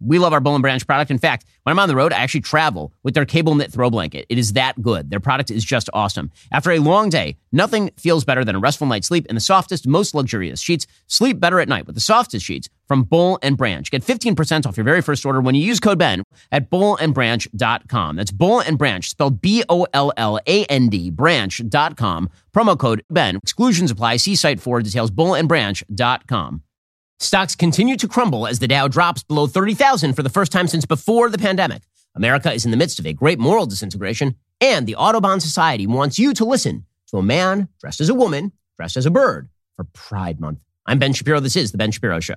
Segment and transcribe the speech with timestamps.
[0.00, 1.10] We love our Boll and Branch product.
[1.10, 3.90] In fact, when I'm on the road, I actually travel with their cable knit throw
[3.90, 4.26] blanket.
[4.28, 5.10] It is that good.
[5.10, 6.30] Their product is just awesome.
[6.52, 9.86] After a long day, nothing feels better than a restful night's sleep in the softest,
[9.86, 10.86] most luxurious sheets.
[11.06, 13.90] Sleep better at night with the softest sheets from Boll and Branch.
[13.90, 16.22] Get 15% off your very first order when you use code BEN
[16.52, 18.16] at bollandbranch.com.
[18.16, 22.30] That's Boll and Branch, spelled B-O-L-L-A-N-D, branch.com.
[22.54, 23.36] Promo code BEN.
[23.36, 24.16] Exclusions apply.
[24.18, 25.10] See site for details.
[25.10, 26.62] bollandbranch.com.
[27.18, 30.84] Stocks continue to crumble as the Dow drops below 30,000 for the first time since
[30.84, 31.82] before the pandemic.
[32.14, 36.18] America is in the midst of a great moral disintegration, and the Audubon Society wants
[36.18, 39.84] you to listen to a man dressed as a woman, dressed as a bird for
[39.94, 40.58] Pride Month.
[40.84, 41.40] I'm Ben Shapiro.
[41.40, 42.36] This is The Ben Shapiro Show.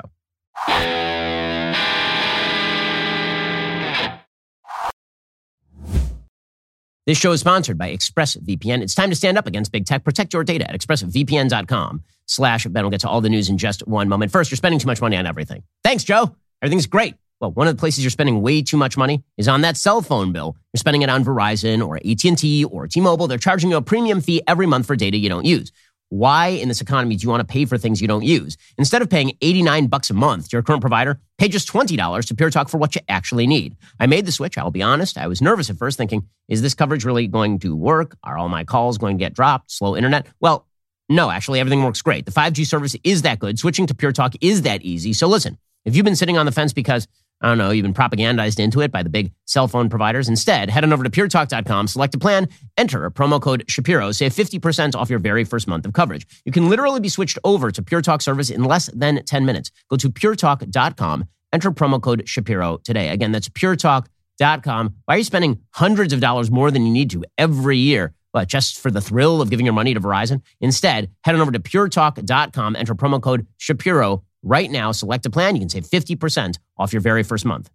[7.09, 8.83] This show is sponsored by ExpressVPN.
[8.83, 10.03] It's time to stand up against big tech.
[10.03, 12.83] Protect your data at expressvpn.com slash Ben.
[12.83, 14.31] We'll get to all the news in just one moment.
[14.31, 15.63] First, you're spending too much money on everything.
[15.83, 16.35] Thanks, Joe.
[16.61, 17.15] Everything's great.
[17.41, 20.03] Well, one of the places you're spending way too much money is on that cell
[20.03, 20.55] phone bill.
[20.71, 23.25] You're spending it on Verizon or AT&T or T-Mobile.
[23.25, 25.71] They're charging you a premium fee every month for data you don't use.
[26.09, 28.57] Why in this economy do you want to pay for things you don't use?
[28.79, 32.35] Instead of paying 89 bucks a month to your current provider, pay just $20 to
[32.35, 33.77] Pure Talk for what you actually need.
[33.99, 34.57] I made the switch.
[34.57, 35.19] I'll be honest.
[35.19, 38.17] I was nervous at first thinking, is this coverage really going to work?
[38.23, 39.71] Are all my calls going to get dropped?
[39.71, 40.25] Slow internet?
[40.39, 40.65] Well,
[41.09, 42.25] no, actually everything works great.
[42.25, 43.59] The 5G service is that good.
[43.59, 45.13] Switching to Pure Talk is that easy.
[45.13, 47.07] So listen, if you've been sitting on the fence because
[47.41, 50.27] I don't know, been propagandized into it by the big cell phone providers.
[50.27, 54.33] Instead, head on over to puretalk.com, select a plan, enter a promo code Shapiro, save
[54.33, 56.27] 50% off your very first month of coverage.
[56.43, 59.71] You can literally be switched over to Pure Talk service in less than 10 minutes.
[59.89, 63.09] Go to puretalk.com, enter promo code Shapiro today.
[63.09, 64.95] Again, that's puretalk.com.
[65.05, 68.13] Why are you spending hundreds of dollars more than you need to every year?
[68.31, 70.41] But just for the thrill of giving your money to Verizon?
[70.61, 75.55] Instead, head on over to puretalk.com, enter promo code Shapiro Right now, select a plan.
[75.55, 77.69] You can save 50% off your very first month.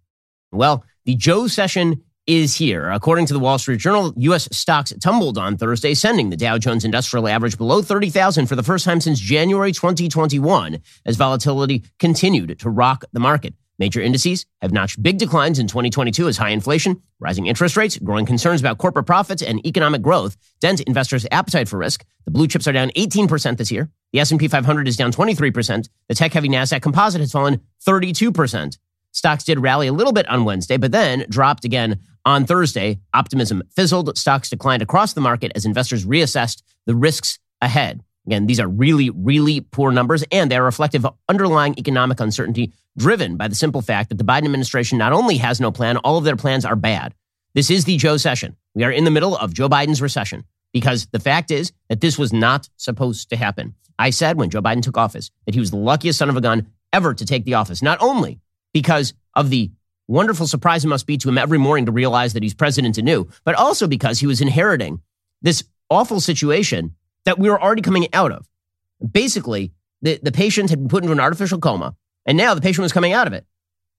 [0.51, 2.89] Well, the Joecession is here.
[2.89, 4.49] According to the Wall Street Journal, U.S.
[4.51, 8.85] stocks tumbled on Thursday, sending the Dow Jones Industrial Average below 30,000 for the first
[8.85, 13.53] time since January 2021, as volatility continued to rock the market.
[13.77, 18.25] Major indices have notched big declines in 2022 as high inflation, rising interest rates, growing
[18.25, 22.05] concerns about corporate profits and economic growth dent investors' appetite for risk.
[22.25, 23.89] The blue chips are down 18% this year.
[24.13, 25.89] The S&P 500 is down 23%.
[26.07, 28.77] The tech-heavy Nasdaq Composite has fallen 32%.
[29.11, 32.99] Stocks did rally a little bit on Wednesday, but then dropped again on Thursday.
[33.13, 34.17] Optimism fizzled.
[34.17, 38.03] Stocks declined across the market as investors reassessed the risks ahead.
[38.25, 42.73] Again, these are really, really poor numbers, and they are reflective of underlying economic uncertainty
[42.97, 46.17] driven by the simple fact that the Biden administration not only has no plan, all
[46.17, 47.13] of their plans are bad.
[47.53, 48.55] This is the Joecession.
[48.73, 50.43] We are in the middle of Joe Biden's recession
[50.73, 53.75] because the fact is that this was not supposed to happen.
[53.97, 56.41] I said when Joe Biden took office that he was the luckiest son of a
[56.41, 58.39] gun ever to take the office, not only
[58.73, 59.71] because of the
[60.07, 63.27] wonderful surprise it must be to him every morning to realize that he's president anew,
[63.43, 65.01] but also because he was inheriting
[65.41, 66.93] this awful situation
[67.25, 68.47] that we were already coming out of.
[69.11, 69.71] Basically,
[70.01, 72.93] the, the patient had been put into an artificial coma, and now the patient was
[72.93, 73.45] coming out of it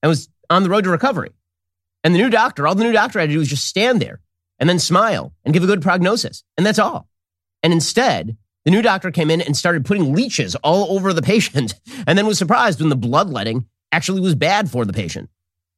[0.02, 1.30] and was on the road to recovery.
[2.04, 4.20] And the new doctor, all the new doctor had to do was just stand there
[4.58, 6.44] and then smile and give a good prognosis.
[6.56, 7.08] And that's all.
[7.62, 11.74] And instead, the new doctor came in and started putting leeches all over the patient
[12.06, 15.30] and then was surprised when the bloodletting actually was bad for the patient.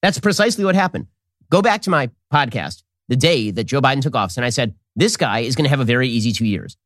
[0.03, 1.07] That's precisely what happened.
[1.51, 4.75] Go back to my podcast the day that Joe Biden took office, and I said,
[4.97, 6.77] this guy is going to have a very easy two years.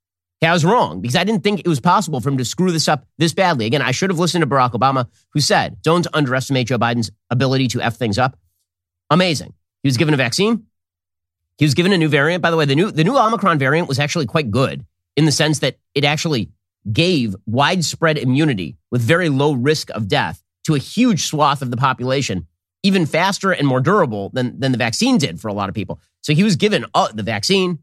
[0.51, 2.89] I was wrong because I didn't think it was possible for him to screw this
[2.89, 3.67] up this badly.
[3.67, 7.69] Again, I should have listened to Barack Obama, who said, don't underestimate Joe Biden's ability
[7.69, 8.37] to F things up.
[9.11, 9.55] Amazing.
[9.83, 10.67] He was given a vaccine.
[11.59, 12.43] He was given a new variant.
[12.43, 14.85] By the way, the new, the new Omicron variant was actually quite good
[15.17, 16.51] in the sense that it actually
[16.93, 21.77] gave widespread immunity with very low risk of death to a huge swath of the
[21.77, 22.47] population,
[22.83, 26.01] even faster and more durable than, than the vaccine did for a lot of people.
[26.23, 27.79] So he was given uh, the vaccine,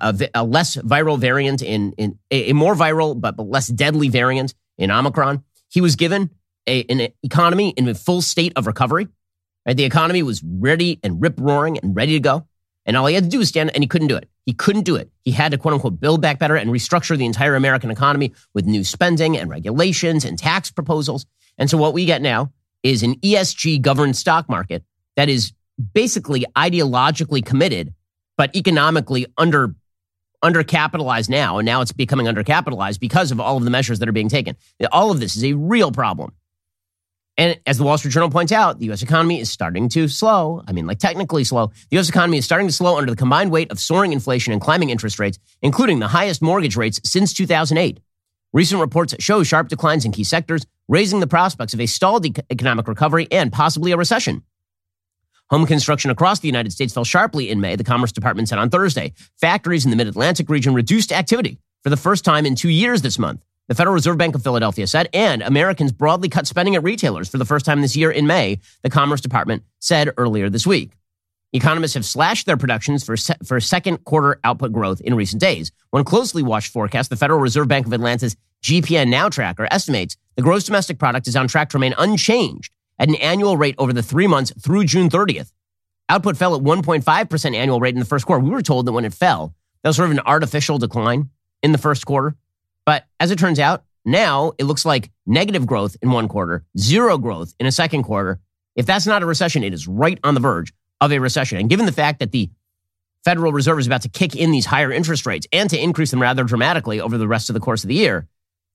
[0.00, 4.54] a, a, less viral variant in, in a, more viral but, but less deadly variant
[4.78, 5.42] in Omicron.
[5.68, 6.30] He was given
[6.66, 9.08] a, an economy in a full state of recovery.
[9.66, 9.76] Right?
[9.76, 12.46] The economy was ready and rip roaring and ready to go.
[12.86, 14.28] And all he had to do was stand, and he couldn't do it.
[14.46, 15.10] He couldn't do it.
[15.22, 18.64] He had to quote unquote build back better and restructure the entire American economy with
[18.64, 21.26] new spending and regulations and tax proposals.
[21.58, 22.52] And so what we get now
[22.82, 24.82] is an ESG governed stock market
[25.16, 25.52] that is
[25.92, 27.94] basically ideologically committed,
[28.36, 29.74] but economically under
[30.42, 34.12] undercapitalized now, and now it's becoming undercapitalized because of all of the measures that are
[34.12, 34.56] being taken.
[34.92, 36.32] All of this is a real problem.
[37.36, 39.02] And as the Wall Street Journal points out, the U.S.
[39.02, 40.62] economy is starting to slow.
[40.66, 41.68] I mean, like technically slow.
[41.68, 42.08] The U.S.
[42.08, 45.18] economy is starting to slow under the combined weight of soaring inflation and climbing interest
[45.18, 48.00] rates, including the highest mortgage rates since 2008.
[48.52, 52.88] Recent reports show sharp declines in key sectors, raising the prospects of a stalled economic
[52.88, 54.42] recovery and possibly a recession.
[55.50, 58.70] Home construction across the United States fell sharply in May, the Commerce Department said on
[58.70, 59.12] Thursday.
[59.40, 63.02] Factories in the mid Atlantic region reduced activity for the first time in two years
[63.02, 63.44] this month.
[63.66, 67.38] The Federal Reserve Bank of Philadelphia said, and Americans broadly cut spending at retailers for
[67.38, 70.92] the first time this year in May, the Commerce Department said earlier this week.
[71.52, 75.72] Economists have slashed their productions for, se- for second quarter output growth in recent days.
[75.90, 80.62] One closely watched forecast, the Federal Reserve Bank of Atlanta's GDPNow tracker estimates the gross
[80.62, 84.28] domestic product is on track to remain unchanged at an annual rate over the three
[84.28, 85.52] months through June 30th.
[86.08, 88.44] Output fell at 1.5% annual rate in the first quarter.
[88.44, 91.30] We were told that when it fell, that was sort of an artificial decline
[91.62, 92.36] in the first quarter.
[92.84, 97.18] But as it turns out, now it looks like negative growth in one quarter, zero
[97.18, 98.38] growth in a second quarter.
[98.76, 101.58] If that's not a recession, it is right on the verge of a recession.
[101.58, 102.50] And given the fact that the
[103.24, 106.22] Federal Reserve is about to kick in these higher interest rates and to increase them
[106.22, 108.26] rather dramatically over the rest of the course of the year,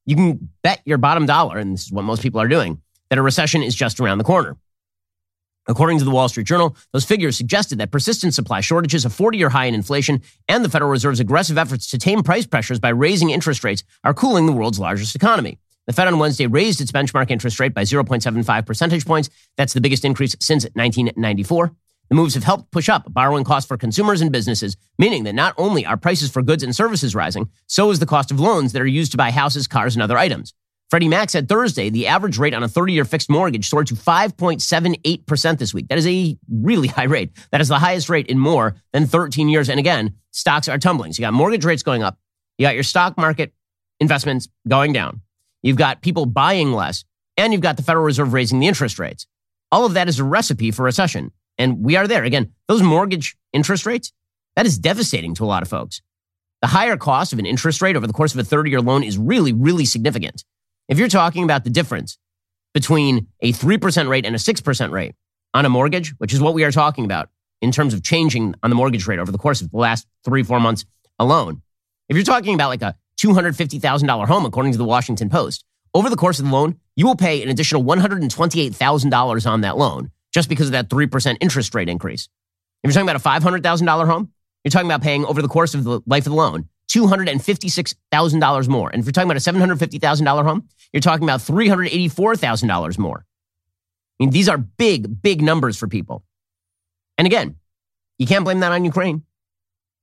[0.06, 2.80] you can bet your bottom dollar, and this is what most people are doing,
[3.10, 4.58] that a recession is just around the corner.
[5.68, 9.38] According to the Wall Street Journal, those figures suggested that persistent supply shortages, a 40
[9.38, 12.90] year high in inflation, and the Federal Reserve's aggressive efforts to tame price pressures by
[12.90, 15.58] raising interest rates are cooling the world's largest economy.
[15.88, 19.30] The Fed on Wednesday raised its benchmark interest rate by 0.75 percentage points.
[19.58, 21.72] That's the biggest increase since 1994.
[22.10, 25.56] The moves have helped push up borrowing costs for consumers and businesses, meaning that not
[25.58, 28.82] only are prices for goods and services rising, so is the cost of loans that
[28.82, 30.54] are used to buy houses, cars, and other items.
[30.90, 33.96] Freddie Mac said Thursday the average rate on a 30 year fixed mortgage soared to
[33.96, 35.88] 5.78% this week.
[35.88, 37.32] That is a really high rate.
[37.52, 39.70] That is the highest rate in more than 13 years.
[39.70, 41.14] And again, stocks are tumbling.
[41.14, 42.18] So you got mortgage rates going up.
[42.58, 43.54] You got your stock market
[44.00, 45.22] investments going down.
[45.64, 47.04] You've got people buying less.
[47.38, 49.28] And you've got the Federal Reserve raising the interest rates.
[49.72, 51.32] All of that is a recipe for recession.
[51.58, 52.24] And we are there.
[52.24, 54.14] Again, those mortgage interest rates,
[54.56, 56.02] that is devastating to a lot of folks.
[56.62, 59.04] The higher cost of an interest rate over the course of a 30 year loan
[59.04, 60.44] is really, really significant.
[60.88, 62.18] If you're talking about the difference
[62.74, 65.16] between a 3% rate and a 6% rate
[65.54, 67.30] on a mortgage, which is what we are talking about
[67.62, 70.44] in terms of changing on the mortgage rate over the course of the last three,
[70.44, 70.86] four months
[71.18, 71.62] alone,
[72.10, 76.18] if you're talking about like a $250,000 home, according to the Washington Post, over the
[76.18, 80.68] course of the loan, you will pay an additional $128,000 on that loan just because
[80.68, 82.28] of that 3% interest rate increase.
[82.84, 84.32] If you're talking about a $500,000 home,
[84.64, 88.90] you're talking about paying over the course of the life of the loan $256,000 more.
[88.90, 93.26] And if you're talking about a $750,000 home, you're talking about $384,000 more.
[94.20, 96.24] I mean, these are big, big numbers for people.
[97.18, 97.56] And again,
[98.18, 99.24] you can't blame that on Ukraine.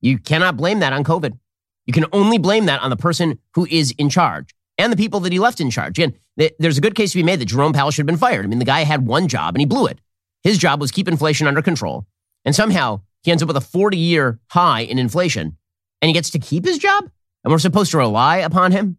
[0.01, 1.37] You cannot blame that on COVID.
[1.85, 5.19] You can only blame that on the person who is in charge and the people
[5.21, 5.97] that he left in charge.
[5.97, 6.13] Again,
[6.59, 8.45] there's a good case to be made that Jerome Powell should have been fired.
[8.45, 9.99] I mean, the guy had one job and he blew it.
[10.43, 12.05] His job was keep inflation under control.
[12.45, 15.57] And somehow he ends up with a 40 year high in inflation
[16.03, 17.09] and he gets to keep his job?
[17.45, 18.97] And we're supposed to rely upon him?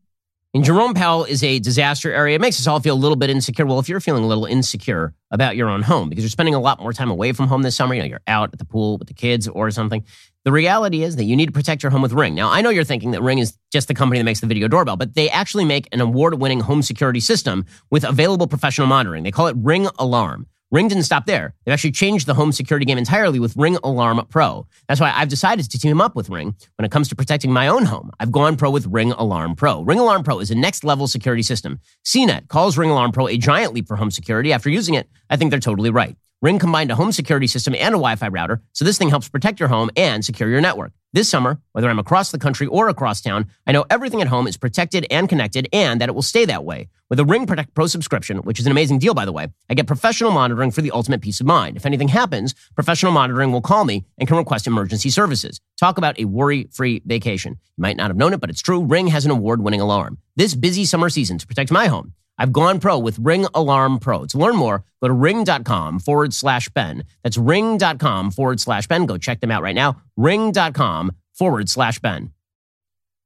[0.54, 2.36] And Jerome Powell is a disaster area.
[2.36, 3.66] It makes us all feel a little bit insecure.
[3.66, 6.60] Well, if you're feeling a little insecure about your own home because you're spending a
[6.60, 8.96] lot more time away from home this summer, you know, you're out at the pool
[8.96, 10.02] with the kids or something.
[10.44, 12.34] The reality is that you need to protect your home with Ring.
[12.34, 14.66] Now, I know you're thinking that Ring is just the company that makes the video
[14.66, 19.24] doorbell, but they actually make an award winning home security system with available professional monitoring.
[19.24, 20.46] They call it Ring Alarm.
[20.74, 21.54] Ring didn't stop there.
[21.64, 24.66] They've actually changed the home security game entirely with Ring Alarm Pro.
[24.88, 27.68] That's why I've decided to team up with Ring when it comes to protecting my
[27.68, 28.10] own home.
[28.18, 29.82] I've gone pro with Ring Alarm Pro.
[29.82, 31.78] Ring Alarm Pro is a next level security system.
[32.04, 34.52] CNET calls Ring Alarm Pro a giant leap for home security.
[34.52, 36.16] After using it, I think they're totally right.
[36.42, 39.28] Ring combined a home security system and a Wi Fi router, so this thing helps
[39.28, 40.90] protect your home and secure your network.
[41.14, 44.48] This summer, whether I'm across the country or across town, I know everything at home
[44.48, 46.88] is protected and connected and that it will stay that way.
[47.08, 49.74] With a Ring Protect Pro subscription, which is an amazing deal, by the way, I
[49.74, 51.76] get professional monitoring for the ultimate peace of mind.
[51.76, 55.60] If anything happens, professional monitoring will call me and can request emergency services.
[55.78, 57.52] Talk about a worry free vacation.
[57.76, 58.82] You might not have known it, but it's true.
[58.82, 60.18] Ring has an award winning alarm.
[60.34, 64.26] This busy summer season to protect my home, I've gone pro with Ring Alarm Pro.
[64.26, 67.04] To learn more, go to ring.com forward slash Ben.
[67.22, 69.06] That's ring.com forward slash Ben.
[69.06, 70.02] Go check them out right now.
[70.16, 72.32] Ring.com forward slash Ben.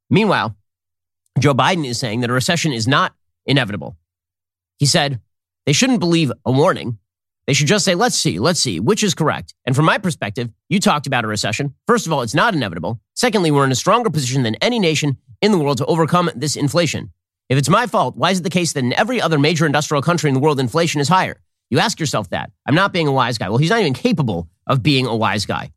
[0.09, 0.55] Meanwhile,
[1.39, 3.13] Joe Biden is saying that a recession is not
[3.45, 3.97] inevitable.
[4.77, 5.19] He said
[5.65, 6.97] they shouldn't believe a warning.
[7.47, 9.55] They should just say, let's see, let's see, which is correct.
[9.65, 11.73] And from my perspective, you talked about a recession.
[11.87, 13.01] First of all, it's not inevitable.
[13.15, 16.55] Secondly, we're in a stronger position than any nation in the world to overcome this
[16.55, 17.11] inflation.
[17.49, 20.03] If it's my fault, why is it the case that in every other major industrial
[20.03, 21.41] country in the world, inflation is higher?
[21.71, 22.51] You ask yourself that.
[22.67, 23.49] I'm not being a wise guy.
[23.49, 25.71] Well, he's not even capable of being a wise guy.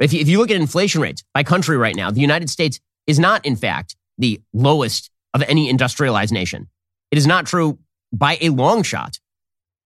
[0.00, 2.80] If you, if you look at inflation rates by country right now, the United States
[3.06, 6.68] is not, in fact, the lowest of any industrialized nation.
[7.12, 7.78] It is not true
[8.12, 9.20] by a long shot.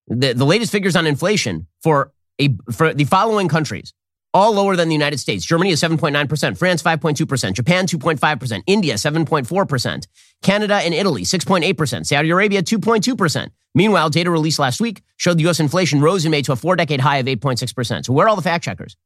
[0.07, 3.93] The, the latest figures on inflation for, a, for the following countries
[4.35, 5.45] all lower than the United States.
[5.45, 10.07] Germany is 7.9%, France 5.2%, Japan 2.5%, India 7.4%,
[10.43, 13.49] Canada and Italy 6.8%, Saudi Arabia 2.2%.
[13.75, 16.77] Meanwhile, data released last week showed the US inflation rose in May to a four
[16.77, 18.05] decade high of 8.6%.
[18.05, 18.97] So where are all the fact checkers?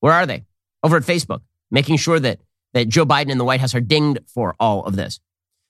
[0.00, 0.44] Where are they?
[0.82, 1.40] Over at Facebook,
[1.70, 2.40] making sure that,
[2.72, 5.20] that Joe Biden and the White House are dinged for all of this.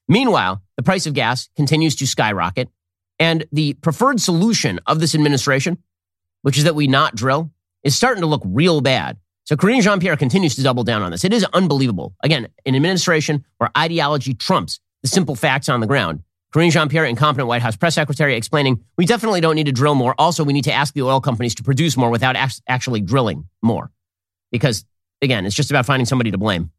[0.08, 2.68] Meanwhile, the price of gas continues to skyrocket.
[3.18, 5.78] And the preferred solution of this administration,
[6.42, 7.50] which is that we not drill,
[7.84, 9.18] is starting to look real bad.
[9.44, 11.22] So Karine Jean Pierre continues to double down on this.
[11.22, 12.14] It is unbelievable.
[12.22, 16.22] Again, an administration where ideology trumps the simple facts on the ground.
[16.54, 19.96] Karine Jean Pierre, incompetent White House press secretary, explaining we definitely don't need to drill
[19.96, 20.14] more.
[20.18, 22.36] Also, we need to ask the oil companies to produce more without
[22.68, 23.90] actually drilling more.
[24.50, 24.84] Because,
[25.20, 26.70] again, it's just about finding somebody to blame.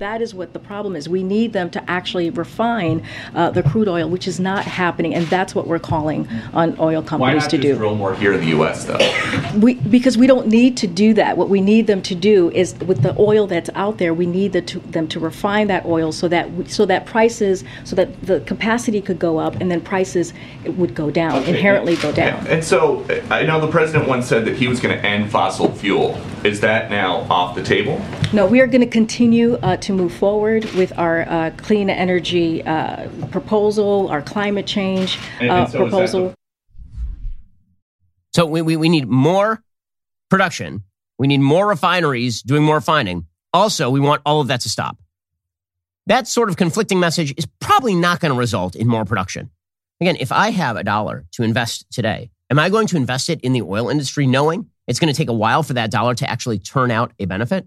[0.00, 1.10] That is what the problem is.
[1.10, 3.04] We need them to actually refine
[3.34, 7.02] uh, the crude oil, which is not happening, and that's what we're calling on oil
[7.02, 7.68] companies to do.
[7.68, 8.86] Why not drill more here in the U.S.
[8.86, 9.58] though?
[9.58, 11.36] We, because we don't need to do that.
[11.36, 14.54] What we need them to do is, with the oil that's out there, we need
[14.54, 18.22] the, to, them to refine that oil so that we, so that prices, so that
[18.22, 20.32] the capacity could go up, and then prices
[20.64, 21.50] would go down, okay.
[21.50, 22.46] inherently go down.
[22.46, 25.70] And so, I know the president once said that he was going to end fossil
[25.70, 26.18] fuel.
[26.42, 28.02] Is that now off the table?
[28.32, 32.62] No, we are going to continue uh, to move forward with our uh, clean energy
[32.62, 36.34] uh, proposal, our climate change and, and uh, so proposal.
[38.32, 39.60] So we, we, we need more
[40.28, 40.84] production.
[41.18, 43.26] We need more refineries doing more refining.
[43.52, 44.96] Also, we want all of that to stop.
[46.06, 49.50] That sort of conflicting message is probably not going to result in more production.
[50.00, 53.40] Again, if I have a dollar to invest today, am I going to invest it
[53.40, 56.30] in the oil industry knowing it's going to take a while for that dollar to
[56.30, 57.66] actually turn out a benefit?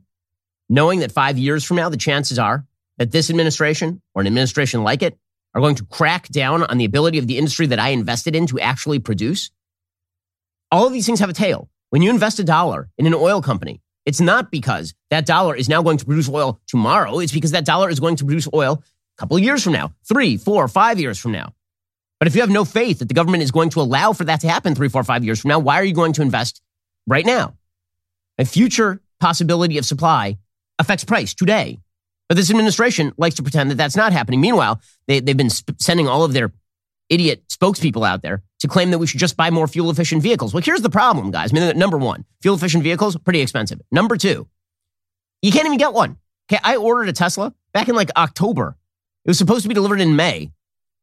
[0.70, 2.65] Knowing that five years from now, the chances are
[2.98, 5.17] that this administration or an administration like it
[5.53, 8.48] are going to crack down on the ability of the industry that I invested in
[8.48, 9.51] to actually produce?
[10.72, 11.70] All of these things have a tail.
[11.89, 15.70] When you invest a dollar in an oil company, it's not because that dollar is
[15.70, 17.20] now going to produce oil tomorrow.
[17.20, 19.93] It's because that dollar is going to produce oil a couple of years from now,
[20.08, 21.53] three, four, five years from now.
[22.20, 24.41] But if you have no faith that the government is going to allow for that
[24.41, 26.62] to happen three, four, five years from now, why are you going to invest
[27.08, 27.55] right now.
[28.38, 30.38] A future possibility of supply
[30.80, 31.80] affects price today.
[32.30, 34.42] But this administration likes to pretend that that's not happening.
[34.42, 36.51] Meanwhile, they, they've been sp- sending all of their
[37.10, 40.53] idiot spokespeople out there to claim that we should just buy more fuel efficient vehicles.
[40.53, 41.51] Well, here's the problem, guys.
[41.51, 43.82] I mean, uh, number one, fuel efficient vehicles, pretty expensive.
[43.92, 44.48] Number two,
[45.42, 46.18] you can't even get one.
[46.50, 48.77] Okay, I ordered a Tesla back in like October.
[49.25, 50.51] It was supposed to be delivered in May.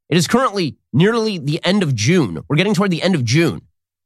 [0.09, 2.43] It is currently nearly the end of June.
[2.49, 3.63] We're getting toward the end of June.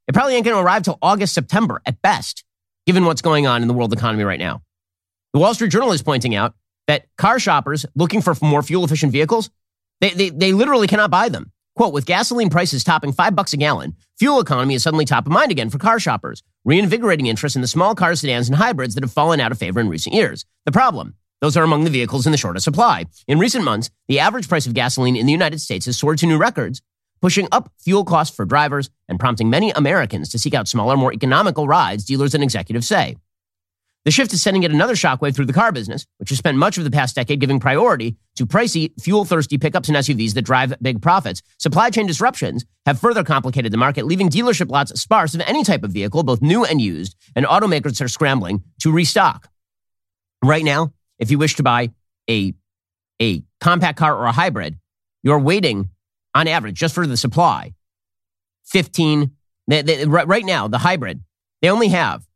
[0.07, 2.45] It probably ain't going to arrive till August, September at best,
[2.87, 4.63] given what's going on in the world economy right now.
[5.35, 6.55] The Wall Street Journal is pointing out
[6.87, 9.51] that car shoppers looking for more fuel efficient vehicles,
[10.01, 11.51] they, they, they literally cannot buy them.
[11.75, 15.33] Quote, with gasoline prices topping five bucks a gallon, fuel economy is suddenly top of
[15.33, 19.03] mind again for car shoppers, reinvigorating interest in the small cars, sedans, and hybrids that
[19.03, 20.45] have fallen out of favor in recent years.
[20.67, 23.07] The problem, those are among the vehicles in the shortest supply.
[23.27, 26.27] In recent months, the average price of gasoline in the United States has soared to
[26.27, 26.81] new records,
[27.21, 31.13] pushing up fuel costs for drivers and prompting many Americans to seek out smaller, more
[31.13, 33.17] economical rides, dealers and executives say.
[34.05, 36.77] The shift is sending yet another shockwave through the car business, which has spent much
[36.77, 40.75] of the past decade giving priority to pricey, fuel thirsty pickups and SUVs that drive
[40.83, 41.43] big profits.
[41.59, 45.85] Supply chain disruptions have further complicated the market, leaving dealership lots sparse of any type
[45.85, 49.49] of vehicle, both new and used, and automakers are scrambling to restock.
[50.43, 51.91] Right now, if you wish to buy
[52.29, 52.53] a,
[53.23, 54.79] a compact car or a hybrid,
[55.23, 55.89] you're waiting
[56.35, 57.73] on average, just for the supply,
[58.67, 59.31] 15.
[59.67, 61.21] They, they, right now, the hybrid,
[61.63, 62.27] they only have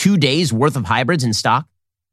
[0.00, 1.66] 22 days worth of hybrids in stock.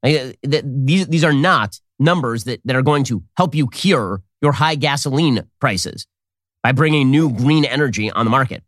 [0.04, 4.52] Uh, these, these are not numbers that, that are going to help you cure your
[4.52, 6.06] high gasoline prices
[6.64, 8.64] by bringing new green energy on the market.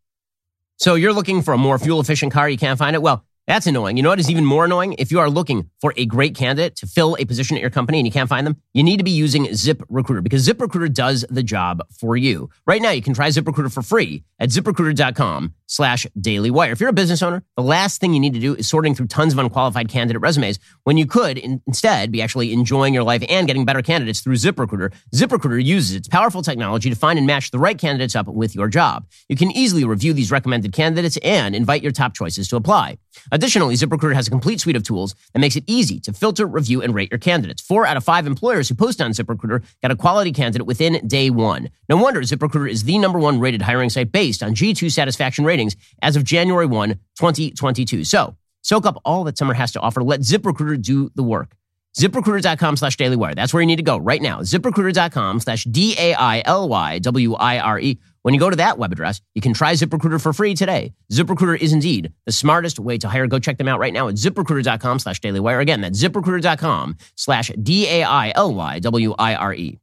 [0.78, 3.02] So you're looking for a more fuel efficient car, you can't find it.
[3.02, 3.98] Well, that's annoying.
[3.98, 4.94] You know what is even more annoying?
[5.00, 7.98] If you are looking for a great candidate to fill a position at your company
[7.98, 10.88] and you can't find them, you need to be using Zip Recruiter because Zip Recruiter
[10.88, 12.52] does the job for you.
[12.68, 16.72] Right now, you can try Zip Recruiter for free at ziprecruiter.com slash dailywire.
[16.72, 19.08] If you're a business owner, the last thing you need to do is sorting through
[19.08, 23.24] tons of unqualified candidate resumes when you could in, instead be actually enjoying your life
[23.30, 24.92] and getting better candidates through Zip Recruiter.
[25.16, 28.56] Zip Recruiter uses its powerful technology to find and match the right candidates up with
[28.56, 29.06] your job.
[29.28, 33.00] You can easily review these recommended candidates and invite your top choices to apply.
[33.32, 36.82] Additionally, ZipRecruiter has a complete suite of tools that makes it easy to filter, review,
[36.82, 37.62] and rate your candidates.
[37.62, 41.30] Four out of five employers who post on ZipRecruiter got a quality candidate within day
[41.30, 41.70] one.
[41.88, 45.76] No wonder ZipRecruiter is the number one rated hiring site based on G2 satisfaction ratings
[46.02, 48.04] as of January 1, 2022.
[48.04, 50.04] So, soak up all that summer has to offer.
[50.04, 51.56] Let ZipRecruiter do the work.
[51.98, 53.36] ZipRecruiter.com slash dailywire.
[53.36, 54.42] That's where you need to go right now.
[54.42, 58.00] ZipRecruiter.com slash D A I L Y W I R E.
[58.24, 60.94] When you go to that web address, you can try ZipRecruiter for free today.
[61.12, 63.28] ZipRecruiter is indeed the smartest way to hire.
[63.28, 65.62] Go check them out right now at ziprecruiter.com slash dailywire.
[65.62, 69.80] Again, that's ziprecruiter.com slash D A I L Y W I R E.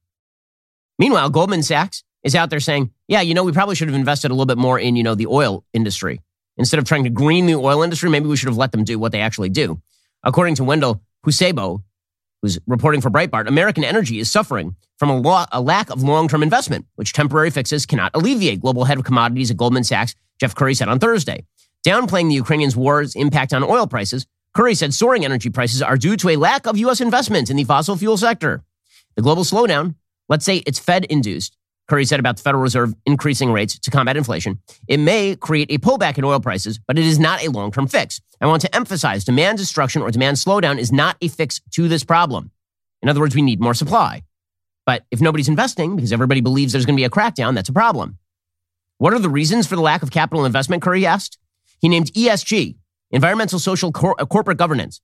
[0.98, 4.30] Meanwhile, Goldman Sachs is out there saying, yeah, you know, we probably should have invested
[4.30, 6.20] a little bit more in, you know, the oil industry.
[6.58, 8.98] Instead of trying to green the oil industry, maybe we should have let them do
[8.98, 9.80] what they actually do.
[10.22, 11.82] According to Wendell Husebo,
[12.42, 16.28] who's reporting for Breitbart, American energy is suffering from a, lo- a lack of long
[16.28, 18.60] term investment, which temporary fixes cannot alleviate.
[18.60, 21.44] Global head of commodities at Goldman Sachs, Jeff Currie, said on Thursday.
[21.86, 26.16] Downplaying the Ukrainians' war's impact on oil prices, Currie said soaring energy prices are due
[26.16, 27.00] to a lack of U.S.
[27.00, 28.64] investment in the fossil fuel sector.
[29.14, 29.94] The global slowdown,
[30.28, 31.56] let's say it's Fed induced,
[31.88, 34.60] Currie said about the Federal Reserve increasing rates to combat inflation.
[34.88, 37.86] It may create a pullback in oil prices, but it is not a long term
[37.86, 38.20] fix.
[38.40, 42.04] I want to emphasize demand destruction or demand slowdown is not a fix to this
[42.04, 42.50] problem.
[43.02, 44.22] In other words, we need more supply.
[44.84, 47.72] But if nobody's investing because everybody believes there's going to be a crackdown, that's a
[47.72, 48.18] problem.
[48.98, 50.82] What are the reasons for the lack of capital investment?
[50.82, 51.38] Currie asked.
[51.80, 52.76] He named ESG,
[53.10, 55.00] environmental, social, cor- corporate governance.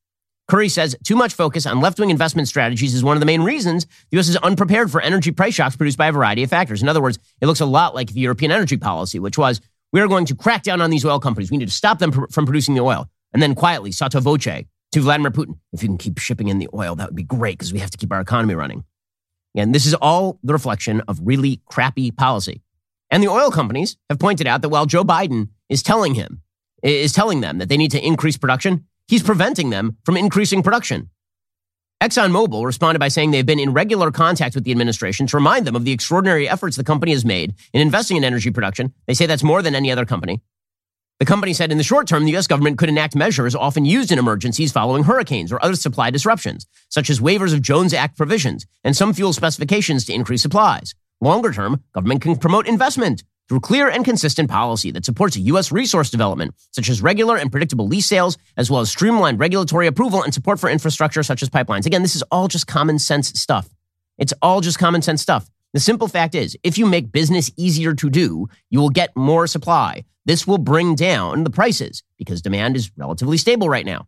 [0.49, 3.43] Currie says too much focus on left wing investment strategies is one of the main
[3.43, 4.29] reasons the U.S.
[4.29, 6.83] is unprepared for energy price shocks produced by a variety of factors.
[6.83, 9.61] In other words, it looks a lot like the European energy policy, which was
[9.93, 11.51] we are going to crack down on these oil companies.
[11.51, 13.09] We need to stop them pr- from producing the oil.
[13.33, 14.45] And then quietly, sotto voce,
[14.93, 17.59] to Vladimir Putin, if you can keep shipping in the oil, that would be great
[17.59, 18.85] because we have to keep our economy running.
[19.55, 22.63] And this is all the reflection of really crappy policy.
[23.11, 26.43] And the oil companies have pointed out that while Joe Biden is telling him,
[26.83, 31.11] is telling them that they need to increase production, he's preventing them from increasing production.
[32.03, 35.77] ExxonMobil responded by saying they've been in regular contact with the administration to remind them
[35.77, 38.95] of the extraordinary efforts the company has made in investing in energy production.
[39.07, 40.41] They say that's more than any other company.
[41.21, 42.47] The company said in the short term, the U.S.
[42.47, 47.11] government could enact measures often used in emergencies following hurricanes or other supply disruptions, such
[47.11, 50.95] as waivers of Jones Act provisions and some fuel specifications to increase supplies.
[51.21, 55.73] Longer term, government can promote investment through clear and consistent policy that supports U.S.
[55.73, 60.23] resource development, such as regular and predictable lease sales, as well as streamlined regulatory approval
[60.23, 61.87] and support for infrastructure such as pipelines.
[61.87, 63.69] Again, this is all just common sense stuff.
[64.19, 65.51] It's all just common sense stuff.
[65.73, 69.47] The simple fact is, if you make business easier to do, you will get more
[69.47, 70.05] supply.
[70.25, 74.07] This will bring down the prices because demand is relatively stable right now.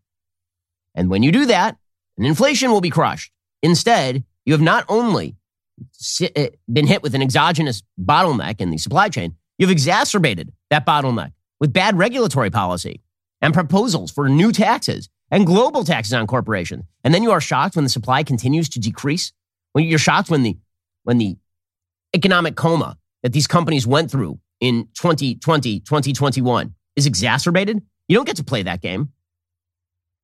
[0.95, 1.77] And when you do that,
[2.19, 3.33] an inflation will be crushed.
[3.63, 5.37] Instead, you have not only
[6.21, 11.33] Eh, been hit with an exogenous bottleneck in the supply chain, you've exacerbated that bottleneck
[11.61, 13.03] with bad regulatory policy
[13.41, 16.85] and proposals for new taxes and global taxes on corporations.
[17.03, 19.33] And then you are shocked when the supply continues to decrease.
[19.73, 20.57] When you're shocked when the
[21.03, 21.37] when the
[22.15, 28.37] economic coma that these companies went through in 2020, 2021 is exacerbated, you don't get
[28.37, 29.11] to play that game.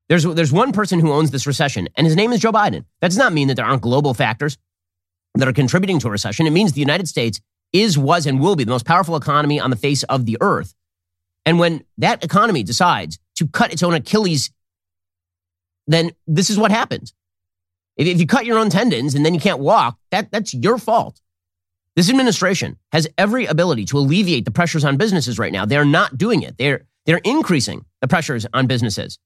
[0.09, 2.85] There's, there's one person who owns this recession, and his name is Joe Biden.
[3.01, 4.57] That does not mean that there aren't global factors
[5.35, 6.47] that are contributing to a recession.
[6.47, 7.41] It means the United States
[7.73, 10.75] is, was, and will be the most powerful economy on the face of the earth.
[11.47, 14.51] And when that economy decides to cut its own Achilles,
[15.87, 17.15] then this is what happens.
[17.97, 20.79] If, if you cut your own tendons and then you can't walk, that, that's your
[20.79, 21.21] fault.
[21.97, 25.65] This administration has every ability to alleviate the pressures on businesses right now.
[25.65, 26.57] They're not doing it.
[26.57, 29.19] They're, they're increasing the pressures on businesses.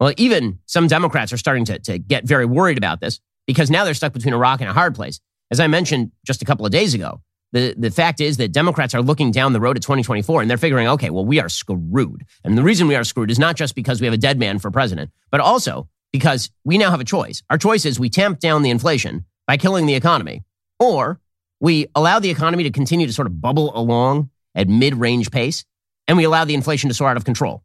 [0.00, 3.84] Well, even some Democrats are starting to, to get very worried about this because now
[3.84, 5.20] they're stuck between a rock and a hard place.
[5.50, 7.20] As I mentioned just a couple of days ago,
[7.52, 10.58] the, the fact is that Democrats are looking down the road to 2024 and they're
[10.58, 12.24] figuring, okay, well, we are screwed.
[12.44, 14.58] And the reason we are screwed is not just because we have a dead man
[14.58, 17.42] for president, but also because we now have a choice.
[17.48, 20.44] Our choice is we tamp down the inflation by killing the economy,
[20.78, 21.20] or
[21.60, 25.64] we allow the economy to continue to sort of bubble along at mid range pace,
[26.08, 27.62] and we allow the inflation to soar out of control.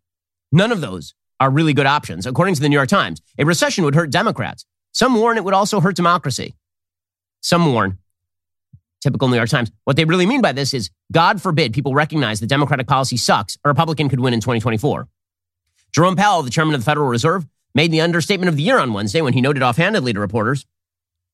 [0.52, 2.26] None of those are really good options.
[2.26, 4.66] According to the New York Times, a recession would hurt Democrats.
[4.92, 6.56] Some warn it would also hurt democracy.
[7.42, 7.98] Some warn,
[9.02, 12.40] typical New York Times, what they really mean by this is God forbid people recognize
[12.40, 15.08] that Democratic policy sucks, a Republican could win in 2024.
[15.92, 18.94] Jerome Powell, the chairman of the Federal Reserve, made the understatement of the year on
[18.94, 20.66] Wednesday when he noted offhandedly to reporters,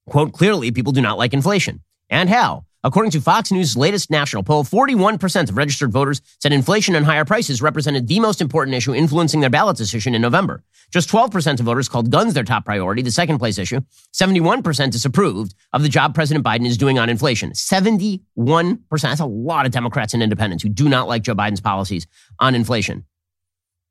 [0.08, 2.67] quote, clearly people do not like inflation and how.
[2.84, 7.26] According to Fox News' latest national poll, 41% of registered voters said inflation and higher
[7.26, 10.64] prices represented the most important issue influencing their ballot decision in November.
[10.92, 13.82] Just 12% of voters called guns their top priority, the second place issue.
[14.14, 17.52] 71% disapproved of the job President Biden is doing on inflation.
[17.52, 18.80] 71%.
[19.02, 22.08] That's a lot of Democrats and independents who do not like Joe Biden's policies
[22.40, 23.06] on inflation.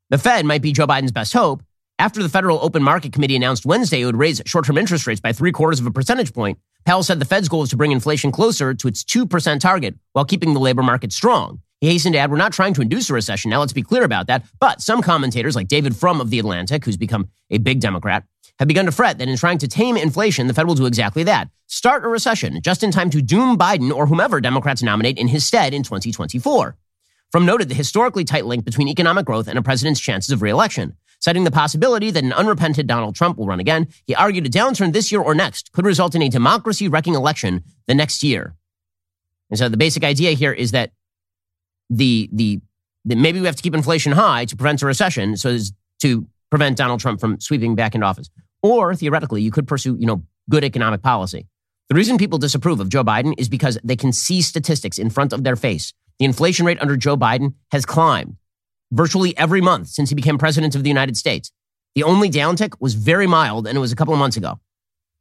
[0.09, 1.61] The Fed might be Joe Biden's best hope.
[1.99, 5.19] After the Federal Open Market Committee announced Wednesday it would raise short term interest rates
[5.19, 7.91] by three quarters of a percentage point, Powell said the Fed's goal is to bring
[7.91, 11.61] inflation closer to its 2% target while keeping the labor market strong.
[11.81, 13.51] He hastened to add, We're not trying to induce a recession.
[13.51, 14.45] Now, let's be clear about that.
[14.61, 18.23] But some commentators, like David Frum of The Atlantic, who's become a big Democrat,
[18.57, 21.23] have begun to fret that in trying to tame inflation, the Fed will do exactly
[21.23, 25.27] that start a recession just in time to doom Biden or whomever Democrats nominate in
[25.27, 26.77] his stead in 2024.
[27.31, 30.95] Frum noted the historically tight link between economic growth and a president's chances of reelection.
[31.19, 34.93] Citing the possibility that an unrepented Donald Trump will run again, he argued a downturn
[34.93, 38.55] this year or next could result in a democracy wrecking election the next year.
[39.49, 40.91] And so the basic idea here is that
[41.89, 42.61] the, the,
[43.03, 46.27] the maybe we have to keep inflation high to prevent a recession so as to
[46.49, 48.29] prevent Donald Trump from sweeping back into office.
[48.61, 51.47] Or theoretically, you could pursue, you know, good economic policy.
[51.89, 55.33] The reason people disapprove of Joe Biden is because they can see statistics in front
[55.33, 55.93] of their face.
[56.19, 58.37] The inflation rate under Joe Biden has climbed
[58.91, 61.51] virtually every month since he became president of the United States.
[61.95, 64.59] The only downtick was very mild, and it was a couple of months ago.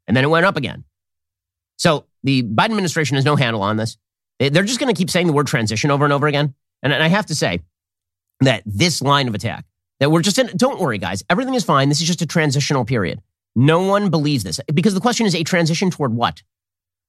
[0.07, 0.85] And then it went up again.
[1.77, 3.97] So the Biden administration has no handle on this.
[4.39, 6.55] They're just going to keep saying the word transition over and over again.
[6.83, 7.61] And I have to say
[8.41, 9.65] that this line of attack,
[9.99, 11.89] that we're just in, don't worry, guys, everything is fine.
[11.89, 13.21] This is just a transitional period.
[13.55, 16.43] No one believes this because the question is a transition toward what?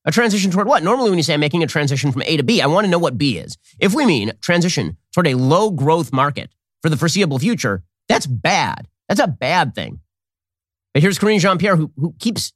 [0.07, 0.83] A transition toward what?
[0.83, 2.89] Normally, when you say I'm making a transition from A to B, I want to
[2.89, 3.57] know what B is.
[3.77, 6.49] If we mean transition toward a low growth market
[6.81, 8.87] for the foreseeable future, that's bad.
[9.09, 9.99] That's a bad thing.
[10.93, 12.53] But here's Karine Jean Pierre, who, who keeps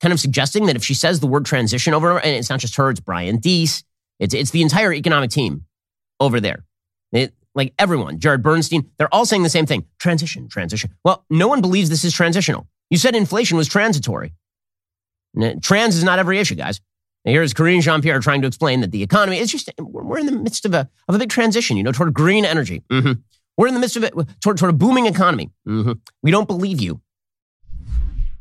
[0.00, 2.76] kind of suggesting that if she says the word transition over, and it's not just
[2.76, 3.84] her, it's Brian Deese,
[4.18, 5.66] it's, it's the entire economic team
[6.18, 6.64] over there.
[7.12, 10.94] It, like everyone, Jared Bernstein, they're all saying the same thing transition, transition.
[11.04, 12.66] Well, no one believes this is transitional.
[12.88, 14.32] You said inflation was transitory.
[15.62, 16.80] Trans is not every issue, guys.
[17.24, 20.32] Here's Karine Jean Pierre trying to explain that the economy is just, we're in the
[20.32, 22.82] midst of a, of a big transition, you know, toward green energy.
[22.90, 23.12] Mm-hmm.
[23.56, 25.50] We're in the midst of it, toward, toward a booming economy.
[25.66, 25.92] Mm-hmm.
[26.22, 27.00] We don't believe you.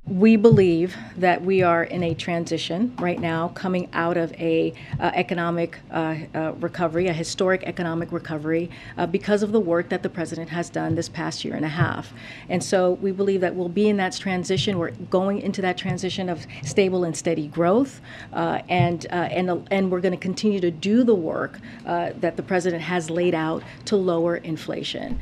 [0.06, 5.12] We believe that we are in a transition right now, coming out of a uh,
[5.16, 10.10] economic uh, uh, recovery, a historic economic recovery, uh, because of the work that the
[10.10, 12.12] president has done this past year and a half.
[12.50, 14.78] And so we believe that we'll be in that transition.
[14.78, 18.02] We're going into that transition of stable and steady growth,
[18.34, 22.44] uh, and uh, and and we're going to continue to do the work that the
[22.44, 25.22] president has laid out to lower inflation.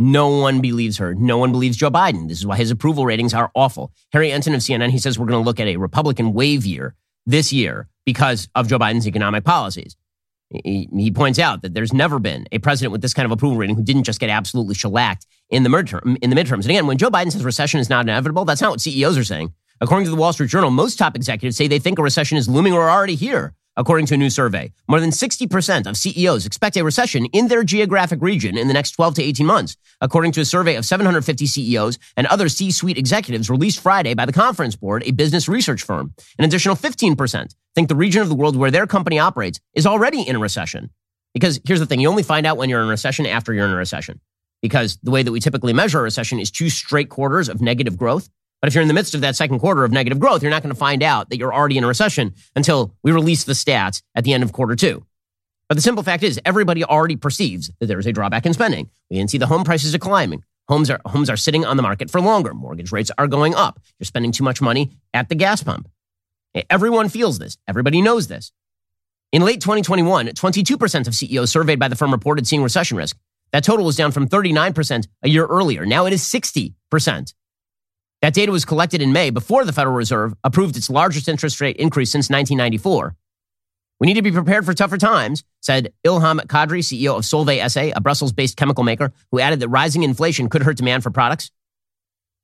[0.00, 1.14] No one believes her.
[1.14, 2.26] No one believes Joe Biden.
[2.26, 3.92] This is why his approval ratings are awful.
[4.14, 6.94] Harry Enten of CNN, he says we're going to look at a Republican wave year
[7.26, 9.98] this year because of Joe Biden's economic policies.
[10.48, 13.58] He, he, points out that there's never been a president with this kind of approval
[13.58, 16.62] rating who didn't just get absolutely shellacked in the midterm in the midterms.
[16.62, 19.24] And again, when Joe Biden says recession is not inevitable, that's not what CEOs are
[19.24, 19.52] saying.
[19.82, 22.48] According to the Wall Street Journal, most top executives say they think a recession is
[22.48, 24.70] looming or already here according to a new survey.
[24.88, 28.90] More than 60% of CEOs expect a recession in their geographic region in the next
[28.90, 32.98] 12 to 18 months, according to a survey of 750 CEOs and other C suite
[32.98, 36.12] executives released Friday by the Conference Board, a business research firm.
[36.38, 40.20] An additional 15% think the region of the world where their company operates is already
[40.20, 40.90] in a recession.
[41.32, 43.64] Because here's the thing you only find out when you're in a recession after you're
[43.64, 44.20] in a recession.
[44.60, 47.96] Because the way that we typically measure a recession is two straight quarters of negative
[47.96, 48.28] growth.
[48.60, 50.62] But if you're in the midst of that second quarter of negative growth, you're not
[50.62, 54.02] going to find out that you're already in a recession until we release the stats
[54.14, 55.04] at the end of quarter two.
[55.68, 58.90] But the simple fact is, everybody already perceives that there is a drawback in spending.
[59.08, 60.44] We can see the home prices are climbing.
[60.68, 62.54] Homes are, homes are sitting on the market for longer.
[62.54, 63.80] Mortgage rates are going up.
[63.98, 65.88] You're spending too much money at the gas pump.
[66.68, 67.56] Everyone feels this.
[67.68, 68.52] Everybody knows this.
[69.32, 73.16] In late 2021, 22% of CEOs surveyed by the firm reported seeing recession risk.
[73.52, 75.86] That total was down from 39% a year earlier.
[75.86, 77.34] Now it is 60%.
[78.22, 81.76] That data was collected in May before the Federal Reserve approved its largest interest rate
[81.76, 83.16] increase since 1994.
[83.98, 87.92] We need to be prepared for tougher times, said Ilham Kadri, CEO of Solvay SA,
[87.94, 91.50] a Brussels based chemical maker, who added that rising inflation could hurt demand for products.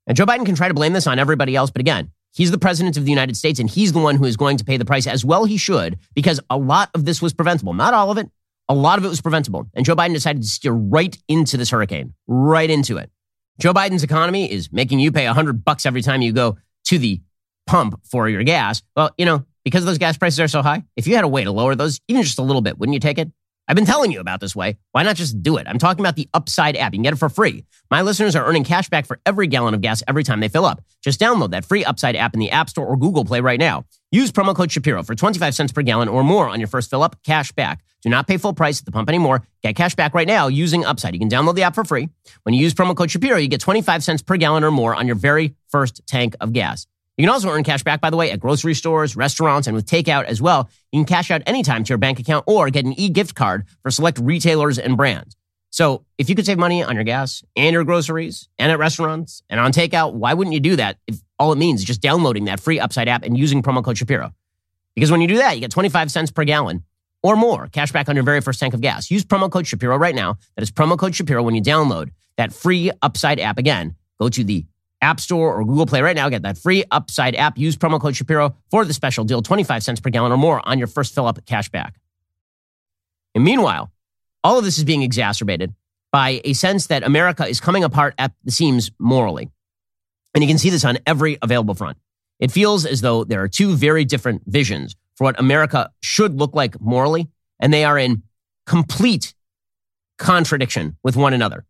[0.06, 2.58] And Joe Biden can try to blame this on everybody else, but again, he's the
[2.58, 4.84] president of the United States and he's the one who is going to pay the
[4.84, 7.74] price as well he should because a lot of this was preventable.
[7.74, 8.30] Not all of it,
[8.68, 9.66] a lot of it was preventable.
[9.74, 13.10] And Joe Biden decided to steer right into this hurricane, right into it.
[13.58, 17.20] Joe Biden's economy is making you pay 100 bucks every time you go to the
[17.66, 18.82] pump for your gas.
[18.94, 21.44] Well, you know, because those gas prices are so high, if you had a way
[21.44, 23.30] to lower those even just a little bit, wouldn't you take it?
[23.68, 24.76] I've been telling you about this way.
[24.92, 25.66] Why not just do it?
[25.66, 26.92] I'm talking about the Upside app.
[26.92, 27.64] You can get it for free.
[27.90, 30.64] My listeners are earning cash back for every gallon of gas every time they fill
[30.64, 30.80] up.
[31.02, 33.84] Just download that free Upside app in the App Store or Google Play right now.
[34.12, 37.02] Use promo code Shapiro for 25 cents per gallon or more on your first fill
[37.02, 37.82] up, cash back.
[38.02, 39.42] Do not pay full price at the pump anymore.
[39.64, 41.14] Get cash back right now using Upside.
[41.14, 42.08] You can download the app for free.
[42.44, 45.08] When you use promo code Shapiro, you get 25 cents per gallon or more on
[45.08, 46.86] your very first tank of gas.
[47.16, 49.86] You can also earn cash back, by the way, at grocery stores, restaurants, and with
[49.86, 50.68] takeout as well.
[50.92, 53.90] You can cash out anytime to your bank account or get an e-gift card for
[53.90, 55.34] select retailers and brands.
[55.70, 59.42] So if you could save money on your gas and your groceries and at restaurants
[59.48, 62.46] and on takeout, why wouldn't you do that if all it means is just downloading
[62.46, 64.32] that free Upside app and using promo code Shapiro?
[64.94, 66.82] Because when you do that, you get 25 cents per gallon
[67.22, 69.10] or more cash back on your very first tank of gas.
[69.10, 70.38] Use promo code Shapiro right now.
[70.54, 73.58] That is promo code Shapiro when you download that free Upside app.
[73.58, 74.64] Again, go to the
[75.00, 76.28] App Store or Google Play right now.
[76.28, 77.58] Get that free Upside app.
[77.58, 80.78] Use promo code Shapiro for the special deal 25 cents per gallon or more on
[80.78, 81.98] your first fill up cash back.
[83.34, 83.90] And meanwhile,
[84.42, 85.74] all of this is being exacerbated
[86.12, 89.50] by a sense that America is coming apart at the seams morally.
[90.34, 91.98] And you can see this on every available front.
[92.40, 96.54] It feels as though there are two very different visions for what America should look
[96.54, 97.28] like morally,
[97.60, 98.22] and they are in
[98.66, 99.34] complete
[100.18, 101.64] contradiction with one another.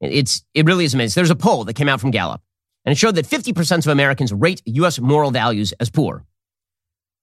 [0.00, 1.20] It's, it really is amazing.
[1.20, 2.42] There's a poll that came out from Gallup,
[2.84, 4.98] and it showed that 50% of Americans rate U.S.
[4.98, 6.24] moral values as poor.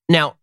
[0.10, 0.38] Now,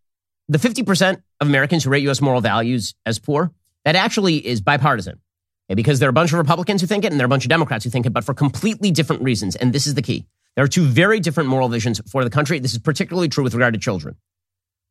[0.48, 2.20] the 50% of Americans who rate U.S.
[2.20, 3.52] moral values as poor,
[3.84, 5.20] that actually is bipartisan.
[5.68, 7.28] Okay, because there are a bunch of Republicans who think it and there are a
[7.28, 9.56] bunch of Democrats who think it, but for completely different reasons.
[9.56, 10.26] And this is the key.
[10.56, 12.58] There are two very different moral visions for the country.
[12.58, 14.16] This is particularly true with regard to children.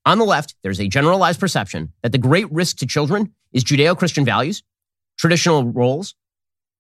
[0.06, 3.98] On the left, there's a generalized perception that the great risk to children is Judeo
[3.98, 4.64] Christian values,
[5.18, 6.16] traditional roles,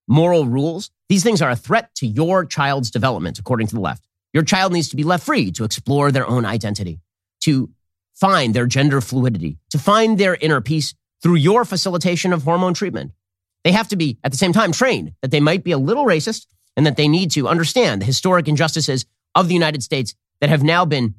[0.07, 0.91] moral rules.
[1.09, 4.05] These things are a threat to your child's development, according to the left.
[4.33, 6.99] Your child needs to be left free to explore their own identity,
[7.41, 7.69] to
[8.13, 13.11] find their gender fluidity, to find their inner peace through your facilitation of hormone treatment.
[13.63, 16.05] They have to be, at the same time, trained that they might be a little
[16.05, 20.49] racist and that they need to understand the historic injustices of the United States that
[20.49, 21.15] have now been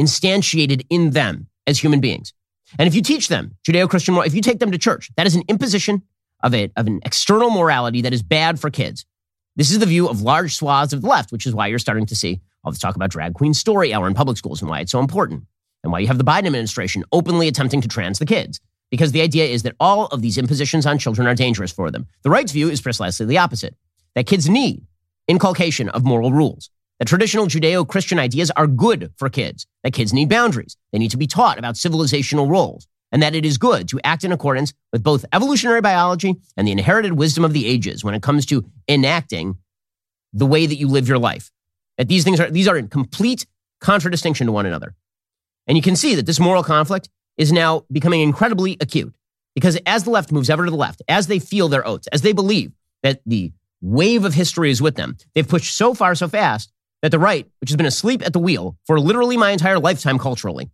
[0.00, 2.32] instantiated in them as human beings.
[2.78, 5.34] And if you teach them Judeo Christian, if you take them to church, that is
[5.34, 6.02] an imposition
[6.42, 9.04] of, of an external morality that is bad for kids.
[9.60, 12.06] This is the view of large swaths of the left, which is why you're starting
[12.06, 14.80] to see all this talk about drag queen story hour in public schools and why
[14.80, 15.44] it's so important,
[15.84, 18.58] and why you have the Biden administration openly attempting to trans the kids.
[18.90, 22.06] Because the idea is that all of these impositions on children are dangerous for them.
[22.22, 23.76] The right's view is precisely the opposite
[24.14, 24.86] that kids need
[25.28, 30.14] inculcation of moral rules, that traditional Judeo Christian ideas are good for kids, that kids
[30.14, 33.88] need boundaries, they need to be taught about civilizational roles, and that it is good
[33.88, 38.02] to act in accordance with both evolutionary biology and the inherited wisdom of the ages
[38.04, 39.56] when it comes to enacting
[40.32, 41.50] the way that you live your life.
[41.96, 43.46] That these things are these are in complete
[43.80, 44.94] contradistinction to one another.
[45.66, 49.14] And you can see that this moral conflict is now becoming incredibly acute
[49.54, 52.22] because as the left moves ever to the left, as they feel their oats, as
[52.22, 52.72] they believe
[53.02, 56.72] that the wave of history is with them, they've pushed so far so fast
[57.02, 60.18] that the right, which has been asleep at the wheel for literally my entire lifetime
[60.18, 60.70] culturally,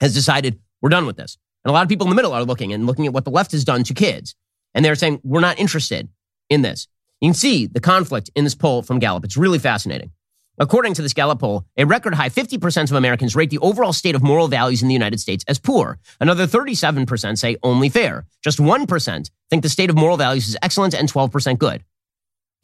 [0.00, 1.36] has decided we're done with this.
[1.64, 3.30] And a lot of people in the middle are looking and looking at what the
[3.30, 4.36] left has done to kids.
[4.74, 6.08] And they're saying, we're not interested
[6.48, 6.86] in this.
[7.20, 9.24] You can see the conflict in this poll from Gallup.
[9.24, 10.12] It's really fascinating.
[10.60, 14.14] According to this Gallup poll, a record high 50% of Americans rate the overall state
[14.14, 15.98] of moral values in the United States as poor.
[16.20, 18.26] Another 37% say only fair.
[18.42, 21.84] Just 1% think the state of moral values is excellent and 12% good.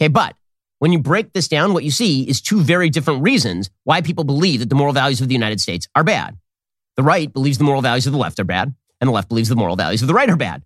[0.00, 0.36] Okay, but
[0.78, 4.24] when you break this down, what you see is two very different reasons why people
[4.24, 6.36] believe that the moral values of the United States are bad.
[6.96, 9.48] The right believes the moral values of the left are bad and the left believes
[9.48, 10.64] the moral values of the right are bad.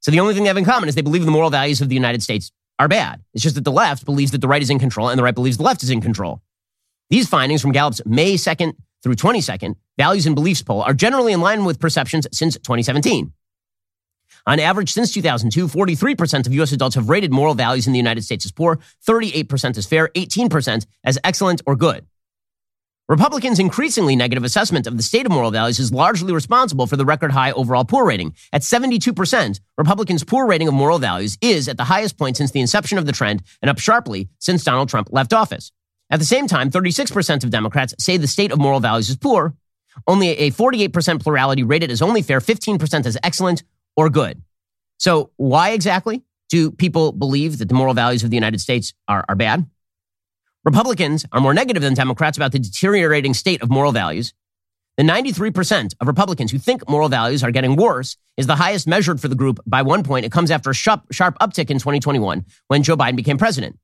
[0.00, 1.88] So the only thing they have in common is they believe the moral values of
[1.88, 3.22] the United States are bad.
[3.34, 5.34] It's just that the left believes that the right is in control and the right
[5.34, 6.40] believes the left is in control.
[7.10, 11.42] These findings from Gallup's May 2nd through 22nd Values and Beliefs poll are generally in
[11.42, 13.34] line with perceptions since 2017.
[14.46, 16.72] On average, since 2002, 43% of U.S.
[16.72, 20.86] adults have rated moral values in the United States as poor, 38% as fair, 18%
[21.04, 22.06] as excellent or good.
[23.10, 27.04] Republicans' increasingly negative assessment of the state of moral values is largely responsible for the
[27.04, 28.32] record high overall poor rating.
[28.52, 32.60] At 72%, Republicans' poor rating of moral values is at the highest point since the
[32.60, 35.72] inception of the trend and up sharply since Donald Trump left office.
[36.08, 39.56] At the same time, 36% of Democrats say the state of moral values is poor.
[40.06, 43.64] Only a 48% plurality rated as only fair, 15% as excellent
[43.96, 44.40] or good.
[44.98, 49.24] So, why exactly do people believe that the moral values of the United States are,
[49.28, 49.66] are bad?
[50.64, 54.34] Republicans are more negative than Democrats about the deteriorating state of moral values.
[54.98, 59.20] The 93% of Republicans who think moral values are getting worse is the highest measured
[59.20, 60.26] for the group by one point.
[60.26, 63.78] It comes after a sharp, sharp uptick in 2021 when Joe Biden became president.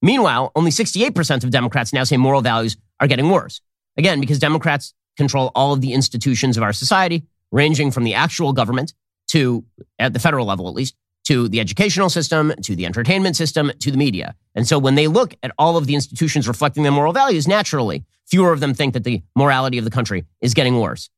[0.00, 3.60] Meanwhile, only 68% of Democrats now say moral values are getting worse.
[3.96, 8.52] Again, because Democrats control all of the institutions of our society, ranging from the actual
[8.52, 8.92] government
[9.28, 9.64] to,
[10.00, 13.90] at the federal level at least, to the educational system, to the entertainment system, to
[13.90, 14.34] the media.
[14.54, 18.04] And so when they look at all of the institutions reflecting their moral values, naturally,
[18.26, 21.10] fewer of them think that the morality of the country is getting worse.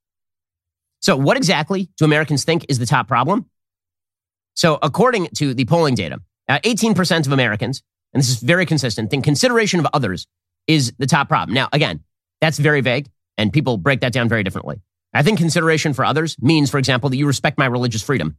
[1.00, 3.46] So what exactly do Americans think is the top problem?
[4.54, 9.10] So according to the polling data, uh, 18% of Americans, and this is very consistent,
[9.10, 10.26] think consideration of others
[10.66, 11.54] is the top problem.
[11.54, 12.00] Now, again,
[12.40, 14.80] that's very vague, and people break that down very differently.
[15.12, 18.36] I think consideration for others means, for example, that you respect my religious freedom.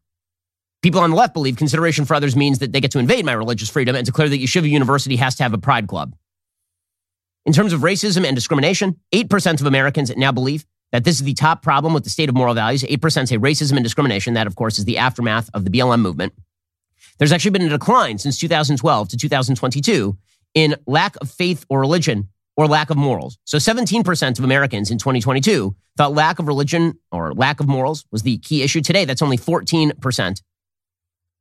[0.82, 3.34] People on the left believe consideration for others means that they get to invade my
[3.34, 6.16] religious freedom and declare that Yeshiva University has to have a pride club.
[7.46, 11.34] In terms of racism and discrimination, 8% of Americans now believe that this is the
[11.34, 12.84] top problem with the state of moral values.
[12.84, 14.34] 8% say racism and discrimination.
[14.34, 16.34] That, of course, is the aftermath of the BLM movement.
[17.18, 20.18] There's actually been a decline since 2012 to 2022
[20.54, 23.38] in lack of faith or religion or lack of morals.
[23.44, 28.24] So 17% of Americans in 2022 thought lack of religion or lack of morals was
[28.24, 28.82] the key issue.
[28.82, 30.42] Today, that's only 14%.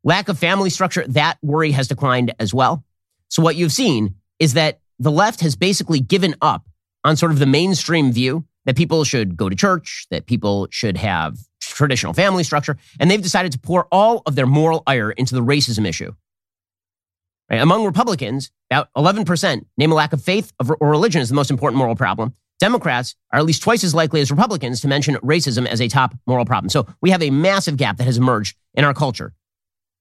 [0.05, 2.85] Lack of family structure, that worry has declined as well.
[3.29, 6.69] So what you've seen is that the left has basically given up
[7.05, 10.99] on sort of the mainstream view that people should go to church, that people should
[10.99, 15.35] have traditional family structure, and they've decided to pour all of their moral ire into
[15.35, 16.13] the racism issue.
[17.51, 17.61] Right?
[17.61, 21.79] Among Republicans, about 11% name a lack of faith or religion as the most important
[21.79, 22.35] moral problem.
[22.61, 26.15] Democrats are at least twice as likely as Republicans to mention racism as a top
[26.27, 26.69] moral problem.
[26.69, 29.33] So we have a massive gap that has emerged in our culture.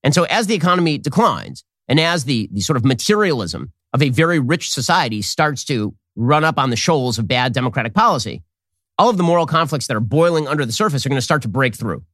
[0.04, 4.10] And so as the economy declines and as the, the sort of materialism of a
[4.10, 8.42] very rich society starts to run up on the shoals of bad democratic policy,
[8.98, 11.42] all of the moral conflicts that are boiling under the surface are going to start
[11.42, 12.04] to break through.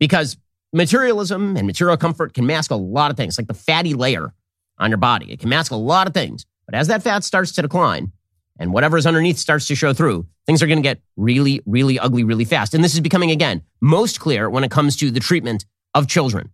[0.00, 0.36] Because
[0.72, 4.34] materialism and material comfort can mask a lot of things, like the fatty layer
[4.78, 5.30] on your body.
[5.30, 6.46] It can mask a lot of things.
[6.66, 8.12] But as that fat starts to decline
[8.58, 11.98] and whatever is underneath starts to show through, things are going to get really, really
[11.98, 12.74] ugly really fast.
[12.74, 15.64] And this is becoming, again, most clear when it comes to the treatment
[15.94, 16.50] of children.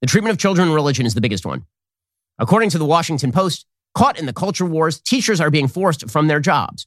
[0.00, 1.64] The treatment of children in religion is the biggest one.
[2.38, 6.26] According to the Washington Post, caught in the culture wars, teachers are being forced from
[6.26, 6.86] their jobs.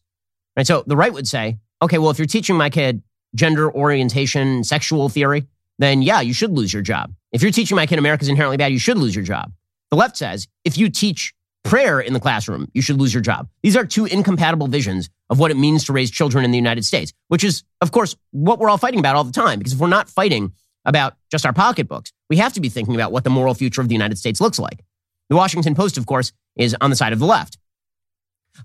[0.58, 0.65] Right?
[0.65, 3.04] So the right would say, okay, well, if you're teaching my kid
[3.36, 5.47] gender orientation, sexual theory,
[5.80, 7.13] then yeah, you should lose your job.
[7.32, 9.52] If you're teaching my kid America's inherently bad, you should lose your job.
[9.91, 13.47] The left says, if you teach prayer in the classroom, you should lose your job.
[13.63, 16.86] These are two incompatible visions of what it means to raise children in the United
[16.86, 19.60] States, which is, of course, what we're all fighting about all the time.
[19.60, 20.54] Because if we're not fighting
[20.86, 22.12] about just our pocketbooks.
[22.34, 24.58] We have to be thinking about what the moral future of the United States looks
[24.58, 24.84] like.
[25.30, 27.60] The Washington Post, of course, is on the side of the left.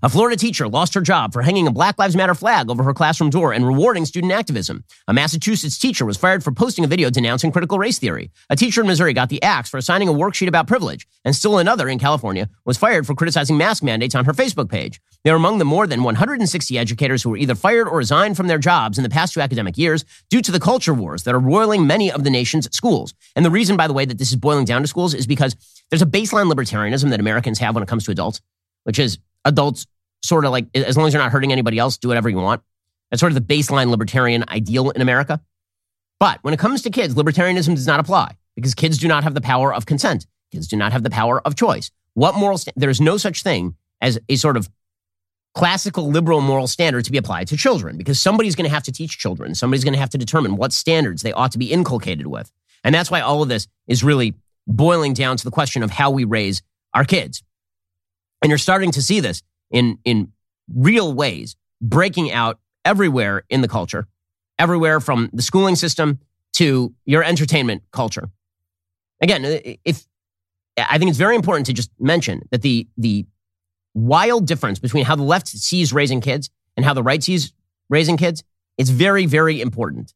[0.01, 2.93] A Florida teacher lost her job for hanging a Black Lives Matter flag over her
[2.93, 4.85] classroom door and rewarding student activism.
[5.09, 8.31] A Massachusetts teacher was fired for posting a video denouncing critical race theory.
[8.49, 11.05] A teacher in Missouri got the axe for assigning a worksheet about privilege.
[11.25, 15.01] And still another in California was fired for criticizing mask mandates on her Facebook page.
[15.25, 18.47] They were among the more than 160 educators who were either fired or resigned from
[18.47, 21.39] their jobs in the past two academic years due to the culture wars that are
[21.39, 23.13] roiling many of the nation's schools.
[23.35, 25.57] And the reason, by the way, that this is boiling down to schools is because
[25.89, 28.39] there's a baseline libertarianism that Americans have when it comes to adults,
[28.85, 29.85] which is adults
[30.21, 32.61] sort of like, as long as you're not hurting anybody else, do whatever you want.
[33.09, 35.41] That's sort of the baseline libertarian ideal in America.
[36.19, 39.33] But when it comes to kids, libertarianism does not apply because kids do not have
[39.33, 40.27] the power of consent.
[40.51, 41.91] Kids do not have the power of choice.
[42.13, 44.69] What moral, st- there's no such thing as a sort of
[45.55, 48.91] classical liberal moral standard to be applied to children because somebody's going to have to
[48.91, 49.55] teach children.
[49.55, 52.51] Somebody's going to have to determine what standards they ought to be inculcated with.
[52.83, 54.35] And that's why all of this is really
[54.67, 56.61] boiling down to the question of how we raise
[56.93, 57.43] our kids.
[58.41, 60.31] And you're starting to see this in, in
[60.73, 64.07] real ways breaking out everywhere in the culture,
[64.57, 66.19] everywhere from the schooling system
[66.53, 68.29] to your entertainment culture.
[69.21, 69.43] Again,
[69.85, 70.05] if
[70.77, 73.25] I think it's very important to just mention that the, the
[73.93, 77.53] wild difference between how the left sees raising kids and how the right sees
[77.89, 78.43] raising kids,
[78.77, 80.13] it's very, very important.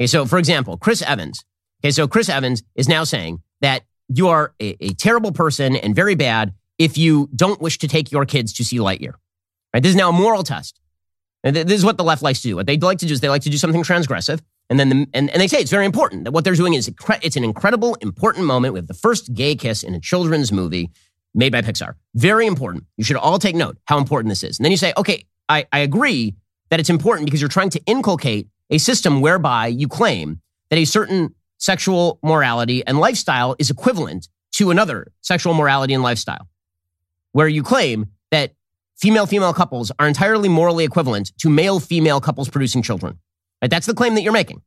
[0.00, 1.44] Okay, so for example, Chris Evans.
[1.82, 5.94] Okay, so Chris Evans is now saying that you are a, a terrible person and
[5.94, 9.14] very bad if you don't wish to take your kids to see Lightyear.
[9.72, 9.82] Right?
[9.82, 10.78] This is now a moral test.
[11.44, 12.56] And this is what the left likes to do.
[12.56, 14.40] What they like to do is they like to do something transgressive.
[14.70, 16.90] And then the, and, and they say it's very important that what they're doing is
[17.22, 18.74] it's an incredible, important moment.
[18.74, 20.90] We have the first gay kiss in a children's movie
[21.34, 21.94] made by Pixar.
[22.14, 22.84] Very important.
[22.96, 24.58] You should all take note how important this is.
[24.58, 26.34] And then you say, okay, I, I agree
[26.70, 30.84] that it's important because you're trying to inculcate a system whereby you claim that a
[30.84, 36.48] certain sexual morality and lifestyle is equivalent to another sexual morality and lifestyle,
[37.32, 38.54] where you claim that
[38.96, 43.18] female female couples are entirely morally equivalent to male female couples producing children.
[43.60, 43.70] Right?
[43.70, 44.62] That's the claim that you're making.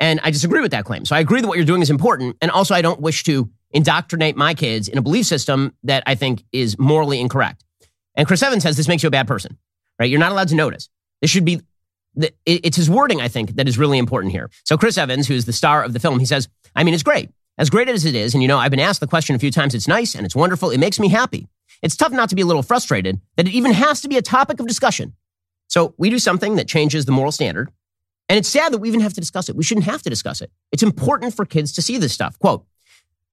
[0.00, 1.04] And I disagree with that claim.
[1.04, 2.36] So I agree that what you're doing is important.
[2.40, 6.14] And also, I don't wish to indoctrinate my kids in a belief system that I
[6.14, 7.64] think is morally incorrect.
[8.16, 9.56] And Chris Evans says this makes you a bad person,
[9.98, 10.10] right?
[10.10, 10.88] You're not allowed to notice.
[11.20, 11.60] This should be,
[12.46, 14.50] it's his wording, I think, that is really important here.
[14.64, 17.30] So Chris Evans, who's the star of the film, he says, I mean, it's great.
[17.56, 19.50] As great as it is, and you know, I've been asked the question a few
[19.50, 20.70] times, it's nice and it's wonderful.
[20.70, 21.48] It makes me happy.
[21.84, 24.22] It's tough not to be a little frustrated that it even has to be a
[24.22, 25.14] topic of discussion.
[25.68, 27.70] So we do something that changes the moral standard.
[28.28, 29.54] And it's sad that we even have to discuss it.
[29.54, 30.50] We shouldn't have to discuss it.
[30.72, 32.38] It's important for kids to see this stuff.
[32.38, 32.66] Quote,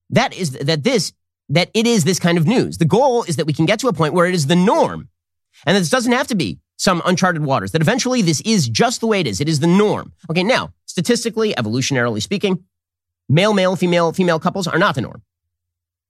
[0.10, 1.14] that is that this
[1.50, 2.78] that it is this kind of news.
[2.78, 5.10] The goal is that we can get to a point where it is the norm.
[5.66, 9.08] And this doesn't have to be some uncharted waters, that eventually this is just the
[9.08, 9.40] way it is.
[9.40, 10.14] It is the norm.
[10.30, 12.64] Okay, now, statistically, evolutionarily speaking,
[13.32, 15.22] Male, male, female, female couples are not the norm.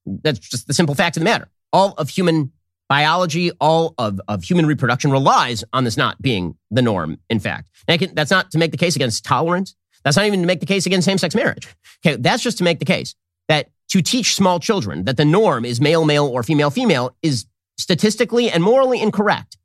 [0.08, 1.50] That's just the simple fact of the matter.
[1.74, 2.52] All of human
[2.90, 7.70] biology, all of, of human reproduction relies on this not being the norm, in fact.
[7.88, 9.76] Can, that's not to make the case against tolerance.
[10.04, 11.68] That's not even to make the case against same sex marriage.
[12.06, 13.16] Okay, that's just to make the case
[13.48, 17.46] that to teach small children that the norm is male, male, or female, female is
[17.78, 19.58] statistically and morally incorrect.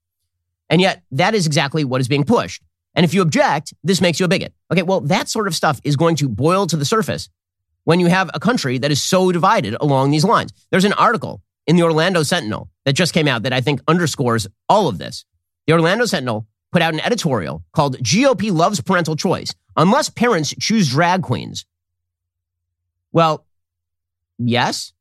[0.69, 2.63] And yet, that is exactly what is being pushed.
[2.95, 4.53] And if you object, this makes you a bigot.
[4.73, 7.29] Okay, well, that sort of stuff is going to boil to the surface
[7.85, 10.53] when you have a country that is so divided along these lines.
[10.71, 14.47] There's an article in the Orlando Sentinel that just came out that I think underscores
[14.69, 15.25] all of this.
[15.67, 20.91] The Orlando Sentinel put out an editorial called GOP Loves Parental Choice Unless Parents Choose
[20.91, 21.67] Drag Queens.
[23.13, 23.47] Well,
[24.39, 24.93] yes.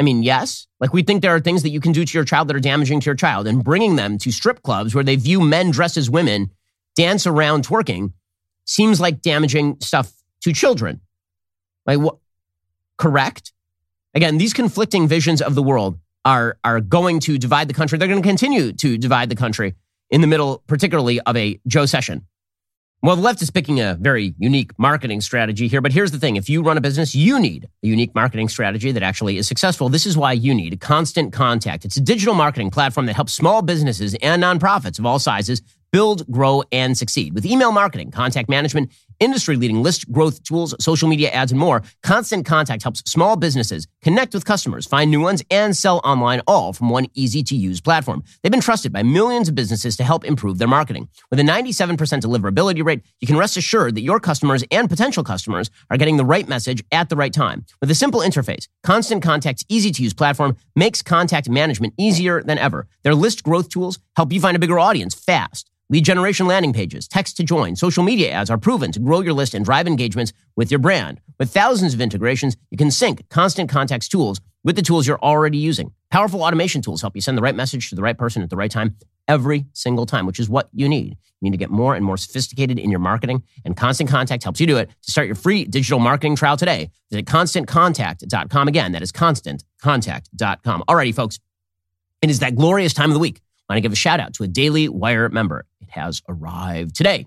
[0.00, 0.66] I mean, yes.
[0.80, 2.60] Like we think there are things that you can do to your child that are
[2.60, 5.96] damaging to your child, and bringing them to strip clubs where they view men dressed
[5.96, 6.50] as women
[6.96, 8.12] dance around twerking
[8.64, 11.00] seems like damaging stuff to children.
[11.86, 12.16] Like what?
[12.96, 13.52] Correct.
[14.14, 17.98] Again, these conflicting visions of the world are are going to divide the country.
[17.98, 19.74] They're going to continue to divide the country
[20.10, 22.22] in the middle, particularly of a Joecession.
[23.02, 26.36] Well, the left is picking a very unique marketing strategy here, but here's the thing.
[26.36, 29.90] If you run a business, you need a unique marketing strategy that actually is successful.
[29.90, 31.84] This is why you need Constant Contact.
[31.84, 35.60] It's a digital marketing platform that helps small businesses and nonprofits of all sizes
[35.92, 37.34] build, grow, and succeed.
[37.34, 38.90] With email marketing, contact management,
[39.24, 43.86] industry leading list growth tools, social media ads, and more, Constant Contact helps small businesses
[44.02, 47.80] connect with customers, find new ones, and sell online all from one easy to use
[47.80, 48.22] platform.
[48.42, 51.08] They've been trusted by millions of businesses to help improve their marketing.
[51.30, 55.70] With a 97% deliverability rate, you can rest assured that your customers and potential customers
[55.90, 57.64] are getting the right message at the right time.
[57.80, 62.58] With a simple interface, Constant Contact's easy to use platform makes contact management easier than
[62.58, 62.86] ever.
[63.02, 65.70] Their list growth tools help you find a bigger audience fast.
[65.90, 69.34] Lead generation landing pages, text to join, social media ads are proven to grow your
[69.34, 71.20] list and drive engagements with your brand.
[71.38, 75.58] With thousands of integrations, you can sync constant contacts tools with the tools you're already
[75.58, 75.92] using.
[76.10, 78.56] Powerful automation tools help you send the right message to the right person at the
[78.56, 78.96] right time
[79.28, 81.18] every single time, which is what you need.
[81.40, 84.60] You need to get more and more sophisticated in your marketing, and Constant Contact helps
[84.60, 84.88] you do it.
[85.02, 88.68] To start your free digital marketing trial today, visit constantcontact.com.
[88.68, 90.84] Again, that is constantcontact.com.
[90.88, 91.40] Alrighty, folks,
[92.22, 93.42] it is that glorious time of the week.
[93.68, 96.94] I want to give a shout out to a Daily Wire member It has arrived
[96.94, 97.26] today.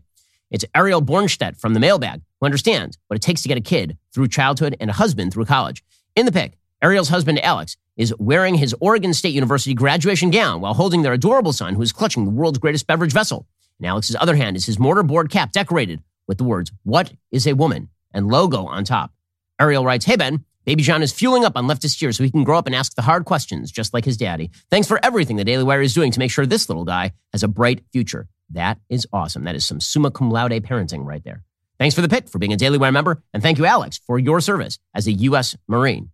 [0.52, 3.98] It's Ariel Bornstedt from the mailbag who understands what it takes to get a kid
[4.14, 5.84] through childhood and a husband through college.
[6.16, 10.76] In the pic, Ariel's husband, Alex, is wearing his Oregon State University graduation gown while
[10.76, 13.48] holding their adorable son, who is clutching the world's greatest beverage vessel.
[13.80, 17.54] In Alex's other hand is his mortarboard cap decorated with the words, What is a
[17.54, 17.90] woman?
[18.14, 19.12] and logo on top.
[19.60, 22.43] Ariel writes, Hey, Ben, Baby John is fueling up on leftist cheer so he can
[22.43, 24.51] grow up and ask the hard questions just like his daddy.
[24.70, 27.41] Thanks for everything the Daily Wire is doing to make sure this little guy has
[27.41, 28.28] a bright future.
[28.49, 29.45] That is awesome.
[29.45, 31.45] That is some summa cum laude parenting right there.
[31.80, 34.20] Thanks for the pick, for being a Daily Wire member, and thank you, Alex, for
[34.20, 35.55] your service as a U.S.
[35.70, 36.09] Marine.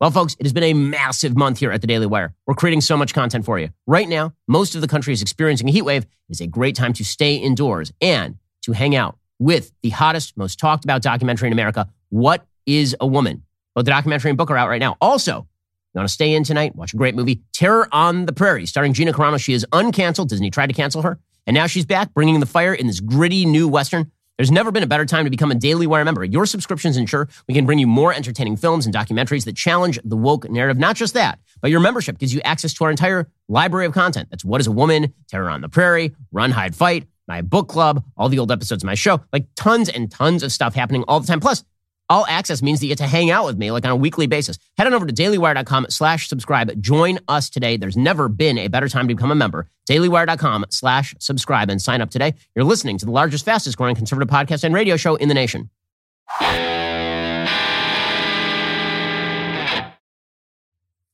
[0.00, 2.34] Well, folks, it has been a massive month here at the Daily Wire.
[2.48, 3.68] We're creating so much content for you.
[3.86, 6.02] Right now, most of the country is experiencing a heat wave.
[6.02, 10.36] It is a great time to stay indoors and to hang out with the hottest,
[10.36, 13.44] most talked about documentary in America, What is a Woman?
[13.74, 14.96] Both the documentary and book are out right now.
[15.00, 15.46] Also,
[15.94, 16.74] you want to stay in tonight?
[16.76, 19.38] Watch a great movie, Terror on the Prairie, starring Gina Carano.
[19.38, 20.28] She is uncanceled.
[20.28, 21.18] Disney tried to cancel her.
[21.46, 24.10] And now she's back, bringing the fire in this gritty new Western.
[24.36, 26.24] There's never been a better time to become a Daily Wire member.
[26.24, 30.16] Your subscriptions ensure we can bring you more entertaining films and documentaries that challenge the
[30.16, 30.78] woke narrative.
[30.78, 34.28] Not just that, but your membership gives you access to our entire library of content.
[34.30, 38.04] That's What is a Woman, Terror on the Prairie, Run, Hide, Fight, my book club,
[38.16, 41.20] all the old episodes of my show, like tons and tons of stuff happening all
[41.20, 41.38] the time.
[41.38, 41.62] Plus,
[42.08, 44.26] all access means that you get to hang out with me like on a weekly
[44.26, 44.58] basis.
[44.76, 46.80] Head on over to dailywire.com slash subscribe.
[46.82, 47.76] Join us today.
[47.76, 49.68] There's never been a better time to become a member.
[49.88, 52.34] dailywire.com slash subscribe and sign up today.
[52.54, 55.70] You're listening to the largest, fastest growing conservative podcast and radio show in the nation.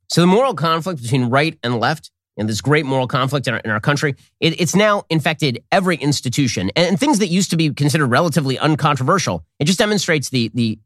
[0.09, 2.11] So the moral conflict between right and left
[2.41, 5.97] and this great moral conflict in our, in our country, it, it's now infected every
[5.97, 6.71] institution.
[6.75, 10.79] And, and things that used to be considered relatively uncontroversial, it just demonstrates the, the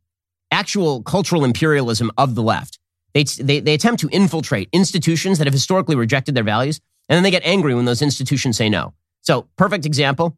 [0.50, 2.80] actual cultural imperialism of the left.
[3.14, 7.22] They, they, they attempt to infiltrate institutions that have historically rejected their values, and then
[7.22, 8.92] they get angry when those institutions say no.
[9.20, 10.36] So, perfect example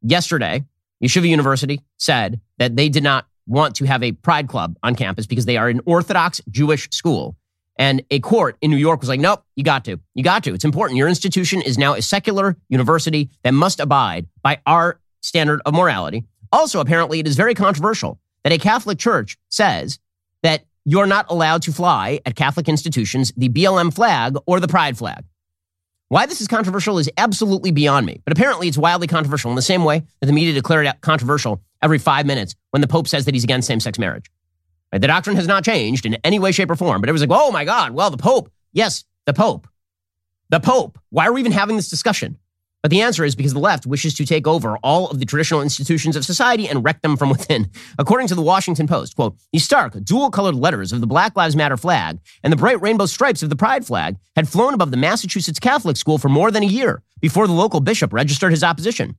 [0.00, 0.64] yesterday,
[1.04, 5.26] Yeshiva University said that they did not want to have a pride club on campus
[5.26, 7.36] because they are an Orthodox Jewish school.
[7.78, 10.00] And a court in New York was like, nope, you got to.
[10.14, 10.54] You got to.
[10.54, 10.96] It's important.
[10.96, 16.24] Your institution is now a secular university that must abide by our standard of morality.
[16.52, 19.98] Also, apparently, it is very controversial that a Catholic church says
[20.42, 24.96] that you're not allowed to fly at Catholic institutions the BLM flag or the pride
[24.96, 25.24] flag.
[26.08, 29.62] Why this is controversial is absolutely beyond me, but apparently it's wildly controversial in the
[29.62, 33.24] same way that the media declared it controversial every five minutes when the Pope says
[33.24, 34.30] that he's against same sex marriage.
[34.92, 35.00] Right?
[35.00, 37.30] The doctrine has not changed in any way, shape, or form, but it was like,
[37.32, 38.50] oh my God, well, the Pope.
[38.72, 39.66] Yes, the Pope.
[40.50, 40.98] The Pope.
[41.10, 42.38] Why are we even having this discussion?
[42.86, 45.60] But the answer is because the left wishes to take over all of the traditional
[45.60, 47.68] institutions of society and wreck them from within.
[47.98, 51.56] According to the Washington Post, quote, the stark, dual colored letters of the Black Lives
[51.56, 54.96] Matter flag and the bright rainbow stripes of the Pride flag had flown above the
[54.96, 59.16] Massachusetts Catholic school for more than a year before the local bishop registered his opposition.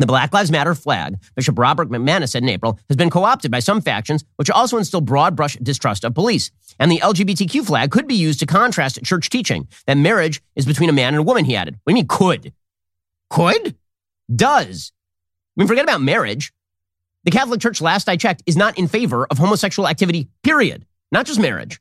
[0.00, 3.50] The Black Lives Matter flag, Bishop Robert McManus said in April, has been co opted
[3.50, 6.50] by some factions, which also instill broad brush distrust of police.
[6.78, 10.88] And the LGBTQ flag could be used to contrast church teaching that marriage is between
[10.88, 11.78] a man and a woman, he added.
[11.84, 12.54] What do you mean could?
[13.28, 13.76] Could?
[14.34, 14.90] Does.
[15.54, 16.50] I mean, forget about marriage.
[17.24, 20.86] The Catholic Church, last I checked, is not in favor of homosexual activity, period.
[21.12, 21.78] Not just marriage.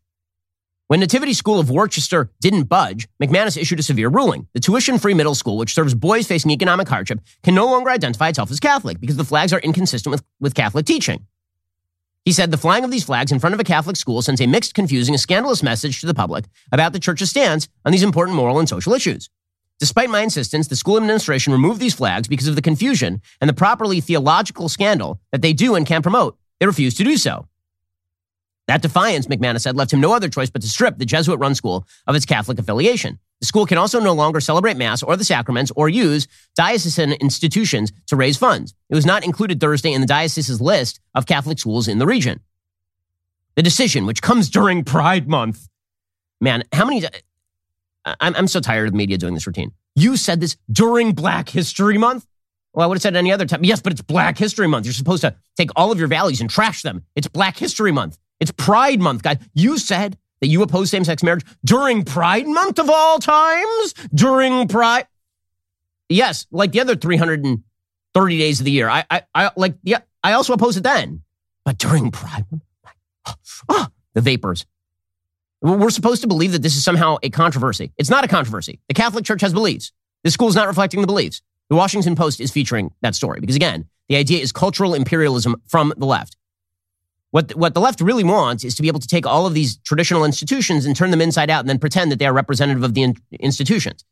[0.89, 4.47] When Nativity School of Worcester didn't budge, McManus issued a severe ruling.
[4.55, 8.29] The tuition free middle school, which serves boys facing economic hardship, can no longer identify
[8.29, 11.27] itself as Catholic because the flags are inconsistent with, with Catholic teaching.
[12.25, 14.47] He said the flying of these flags in front of a Catholic school sends a
[14.47, 18.35] mixed, confusing, and scandalous message to the public about the church's stance on these important
[18.35, 19.29] moral and social issues.
[19.77, 23.53] Despite my insistence, the school administration removed these flags because of the confusion and the
[23.53, 26.35] properly theological scandal that they do and can promote.
[26.59, 27.47] They refused to do so.
[28.69, 31.55] That defiance, McManus said, left him no other choice but to strip the Jesuit run
[31.55, 33.17] school of its Catholic affiliation.
[33.39, 37.91] The school can also no longer celebrate Mass or the sacraments or use diocesan institutions
[38.05, 38.75] to raise funds.
[38.91, 42.41] It was not included Thursday in the diocese's list of Catholic schools in the region.
[43.55, 45.67] The decision, which comes during Pride Month,
[46.39, 47.03] man, how many
[48.05, 49.71] I'm, I'm so tired of the media doing this routine.
[49.95, 52.27] You said this during Black History Month.
[52.73, 53.63] Well, I would have said any other time.
[53.63, 54.85] Yes, but it's Black History Month.
[54.85, 57.03] You're supposed to take all of your values and trash them.
[57.15, 58.19] It's Black History Month.
[58.39, 59.37] It's Pride Month, guys.
[59.53, 63.93] You said that you oppose same sex marriage during Pride Month of all times?
[64.13, 65.07] During Pride.
[66.07, 68.89] Yes, like the other 330 days of the year.
[68.89, 71.21] I, I, I like, yeah, I also oppose it then.
[71.65, 72.63] But during Pride Month,
[73.69, 74.65] oh, the vapors.
[75.61, 77.91] We're supposed to believe that this is somehow a controversy.
[77.97, 78.79] It's not a controversy.
[78.87, 79.91] The Catholic Church has beliefs.
[80.23, 81.41] The school is not reflecting the beliefs.
[81.69, 85.93] The Washington Post is featuring that story because, again, the idea is cultural imperialism from
[85.97, 86.37] the left.
[87.31, 89.77] What, what the left really wants is to be able to take all of these
[89.77, 92.95] traditional institutions and turn them inside out and then pretend that they are representative of
[92.95, 94.03] the in- institutions.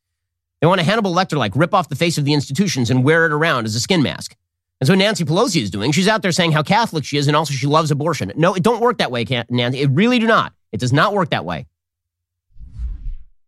[0.62, 3.26] They want a Hannibal Lecter like rip off the face of the institutions and wear
[3.26, 4.36] it around as a skin mask.
[4.80, 5.92] And so Nancy Pelosi is doing.
[5.92, 8.32] She's out there saying how Catholic she is and also she loves abortion.
[8.36, 9.82] No, it don't work that way, Nancy.
[9.82, 10.54] It really do not.
[10.72, 11.66] It does not work that way.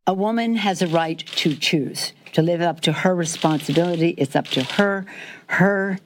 [0.07, 4.15] A woman has a right to choose, to live up to her responsibility.
[4.17, 5.05] It's up to her,
[5.47, 5.99] her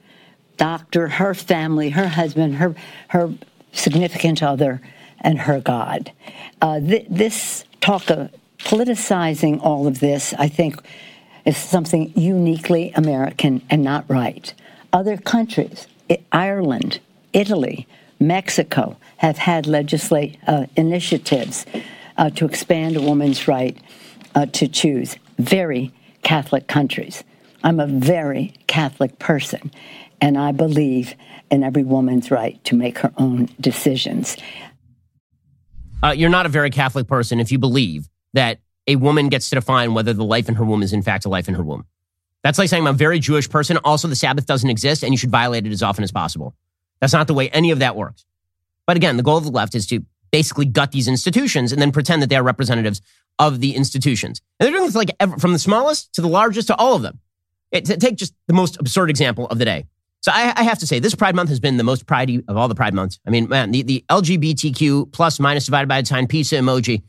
[0.58, 2.74] doctor, her family, her husband, her
[3.08, 3.32] her
[3.74, 4.80] significant other,
[5.20, 6.12] and her God.
[6.62, 10.76] Uh, th- this talk of politicizing all of this, I think,
[11.44, 14.54] is something uniquely American and not right.
[14.92, 15.86] Other countries,
[16.32, 17.00] Ireland,
[17.32, 17.86] Italy,
[18.18, 21.66] Mexico, have had legislate uh, initiatives
[22.16, 23.76] uh, to expand a woman's right
[24.34, 25.16] uh, to choose.
[25.38, 27.24] Very Catholic countries.
[27.62, 29.70] I'm a very Catholic person,
[30.24, 31.14] and I believe
[31.50, 34.38] in every woman's right to make her own decisions.
[36.02, 39.56] Uh, you're not a very Catholic person if you believe that a woman gets to
[39.56, 41.84] define whether the life in her womb is in fact a life in her womb.
[42.42, 43.76] That's like saying I'm a very Jewish person.
[43.84, 46.54] Also, the Sabbath doesn't exist and you should violate it as often as possible.
[47.02, 48.24] That's not the way any of that works.
[48.86, 50.00] But again, the goal of the left is to
[50.32, 53.02] basically gut these institutions and then pretend that they are representatives
[53.38, 54.40] of the institutions.
[54.58, 57.20] And they're doing this like from the smallest to the largest to all of them.
[57.72, 59.84] It, take just the most absurd example of the day.
[60.24, 62.56] So I, I, have to say, this Pride Month has been the most pridey of
[62.56, 63.20] all the Pride months.
[63.26, 67.02] I mean, man, the, the LGBTQ plus minus divided by a sign pizza emoji,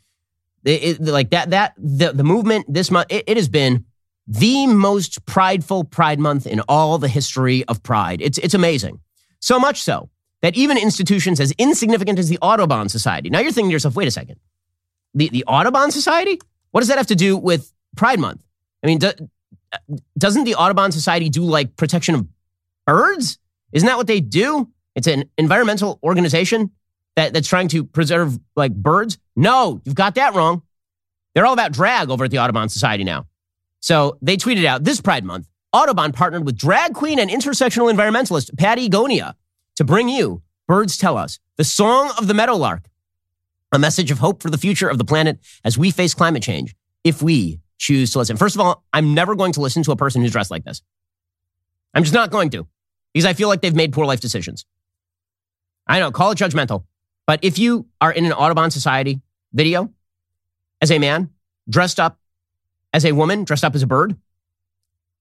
[0.66, 3.86] it, it, like that, that the, the movement this month, it, it has been
[4.28, 8.22] the most prideful Pride Month in all the history of Pride.
[8.22, 9.00] It's, it's amazing.
[9.40, 10.10] So much so
[10.42, 14.10] that even institutions as insignificant as the Audubon Society, now you're thinking to yourself, wait
[14.10, 14.42] a second,
[15.14, 16.38] the, the Audubon Society?
[16.72, 18.44] What does that have to do with Pride Month?
[18.84, 19.14] I mean, do,
[20.18, 22.28] doesn't the Audubon Society do like protection of
[22.86, 23.40] birds?
[23.72, 24.70] Isn't that what they do?
[24.96, 26.72] It's an environmental organization
[27.16, 29.18] that, that's trying to preserve like birds.
[29.36, 30.62] No, you've got that wrong.
[31.34, 33.26] They're all about drag over at the Audubon Society now.
[33.82, 38.58] So they tweeted out this Pride Month, Audubon partnered with drag queen and intersectional environmentalist
[38.58, 39.36] Pattie Gonia
[39.76, 42.86] to bring you Birds Tell Us, the song of the meadowlark,
[43.72, 46.76] a message of hope for the future of the planet as we face climate change
[47.04, 48.38] if we choose to listen.
[48.38, 50.82] First of all, I'm never going to listen to a person who's dressed like this.
[51.94, 52.68] I'm just not going to
[53.16, 54.66] because I feel like they've made poor life decisions.
[55.88, 56.84] I know, call it judgmental.
[57.26, 59.22] But if you are in an Audubon Society
[59.54, 59.90] video
[60.82, 61.30] as a man,
[61.70, 62.20] dressed up
[62.94, 64.18] as a woman, dressed up as a bird,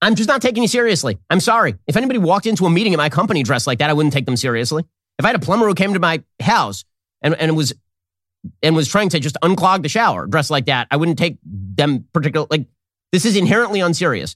[0.02, 1.18] I'm just not taking you seriously.
[1.30, 1.76] I'm sorry.
[1.86, 4.26] If anybody walked into a meeting at my company dressed like that, I wouldn't take
[4.26, 4.84] them seriously.
[5.16, 6.84] If I had a plumber who came to my house
[7.22, 7.74] and, and was
[8.60, 12.06] and was trying to just unclog the shower dressed like that, I wouldn't take them
[12.12, 12.66] particular like
[13.12, 14.34] this is inherently unserious.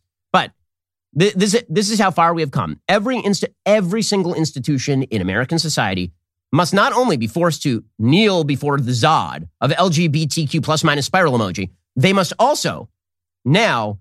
[1.12, 2.80] But th- this this is how far we have come.
[2.88, 6.12] Every inst- every single institution in American society
[6.52, 11.36] must not only be forced to kneel before the Zod of LGBTQ plus minus spiral
[11.36, 12.88] emoji, they must also
[13.44, 13.98] now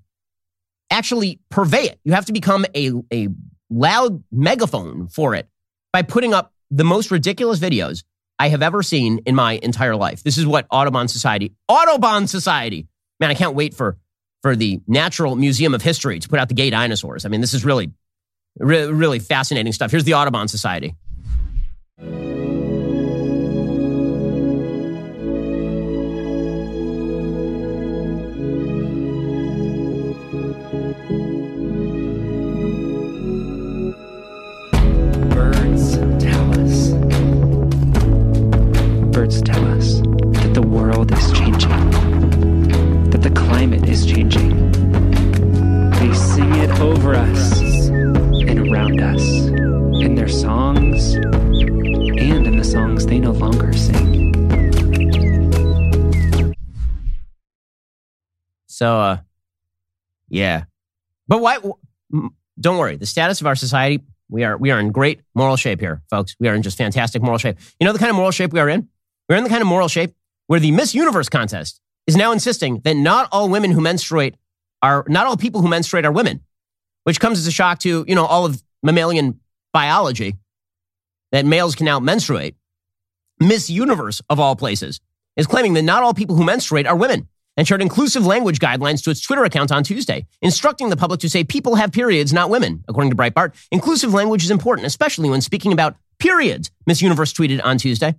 [0.90, 2.00] actually purvey it.
[2.04, 3.30] You have to become a, a
[3.70, 5.50] loud megaphone for it
[5.92, 8.04] by putting up the most ridiculous videos
[8.40, 10.24] I have ever seen in my entire life.
[10.24, 12.88] This is what Audubon Society, Audubon Society,
[13.20, 13.98] man, I can't wait for,
[14.42, 17.26] for the Natural Museum of History to put out the gay dinosaurs.
[17.26, 17.92] I mean, this is really,
[18.60, 19.92] really, really fascinating stuff.
[19.92, 20.96] Here's the Audubon Society.
[39.12, 40.02] Birds tell us.
[40.38, 41.72] That the world is changing,
[43.88, 44.72] is changing.
[45.92, 49.22] They sing it over us and around us
[50.04, 54.34] in their songs and in the songs they no longer sing.
[58.68, 59.18] So, uh,
[60.30, 60.66] yeah.
[61.28, 61.58] But why?
[62.60, 62.98] Don't worry.
[62.98, 66.36] The status of our society, we are we are in great moral shape here, folks.
[66.40, 67.58] We are in just fantastic moral shape.
[67.80, 68.90] You know the kind of moral shape we are in?
[69.30, 70.14] We're in the kind of moral shape
[70.48, 74.36] where the Miss Universe contest is now insisting that not all women who menstruate
[74.82, 76.42] are not all people who menstruate are women,
[77.04, 79.40] which comes as a shock to you know all of mammalian
[79.74, 80.36] biology
[81.32, 82.56] that males can now menstruate.
[83.40, 85.00] Miss Universe of all places
[85.36, 89.04] is claiming that not all people who menstruate are women and shared inclusive language guidelines
[89.04, 92.50] to its Twitter account on Tuesday, instructing the public to say people have periods, not
[92.50, 92.84] women.
[92.88, 97.60] According to Breitbart, inclusive language is important, especially when speaking about periods, Miss Universe tweeted
[97.64, 98.16] on Tuesday.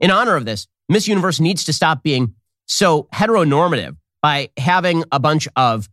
[0.00, 2.34] In honor of this, Miss Universe needs to stop being
[2.66, 5.88] so heteronormative by having a bunch of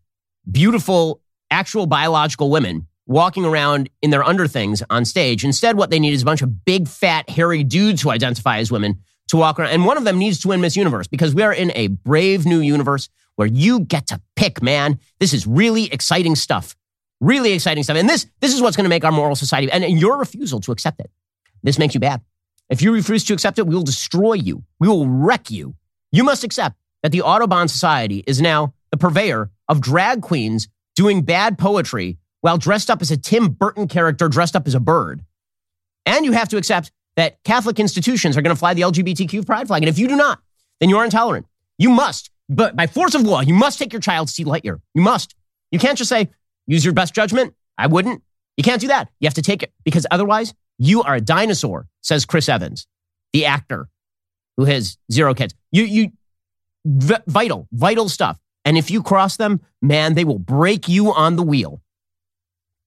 [0.49, 5.43] beautiful, actual biological women walking around in their underthings on stage.
[5.43, 8.71] Instead, what they need is a bunch of big, fat, hairy dudes who identify as
[8.71, 9.71] women to walk around.
[9.71, 12.45] And one of them needs to win Miss Universe because we are in a brave
[12.45, 14.99] new universe where you get to pick, man.
[15.19, 16.75] This is really exciting stuff.
[17.19, 17.97] Really exciting stuff.
[17.97, 20.71] And this, this is what's going to make our moral society and your refusal to
[20.71, 21.11] accept it.
[21.63, 22.21] This makes you bad.
[22.69, 24.63] If you refuse to accept it, we will destroy you.
[24.79, 25.75] We will wreck you.
[26.11, 31.21] You must accept that the Audubon Society is now the purveyor of drag queens doing
[31.21, 35.23] bad poetry while dressed up as a Tim Burton character dressed up as a bird.
[36.05, 39.67] And you have to accept that Catholic institutions are going to fly the LGBTQ pride
[39.67, 39.83] flag.
[39.83, 40.41] And if you do not,
[40.79, 41.45] then you are intolerant.
[41.77, 44.81] You must, but by force of law, you must take your child to see Lightyear.
[44.93, 45.35] You must.
[45.71, 46.29] You can't just say,
[46.67, 47.53] use your best judgment.
[47.77, 48.21] I wouldn't.
[48.57, 49.09] You can't do that.
[49.19, 52.87] You have to take it because otherwise you are a dinosaur, says Chris Evans,
[53.33, 53.87] the actor
[54.57, 55.53] who has zero kids.
[55.71, 56.11] You, you,
[56.85, 58.39] v- vital, vital stuff.
[58.65, 61.81] And if you cross them, man, they will break you on the wheel,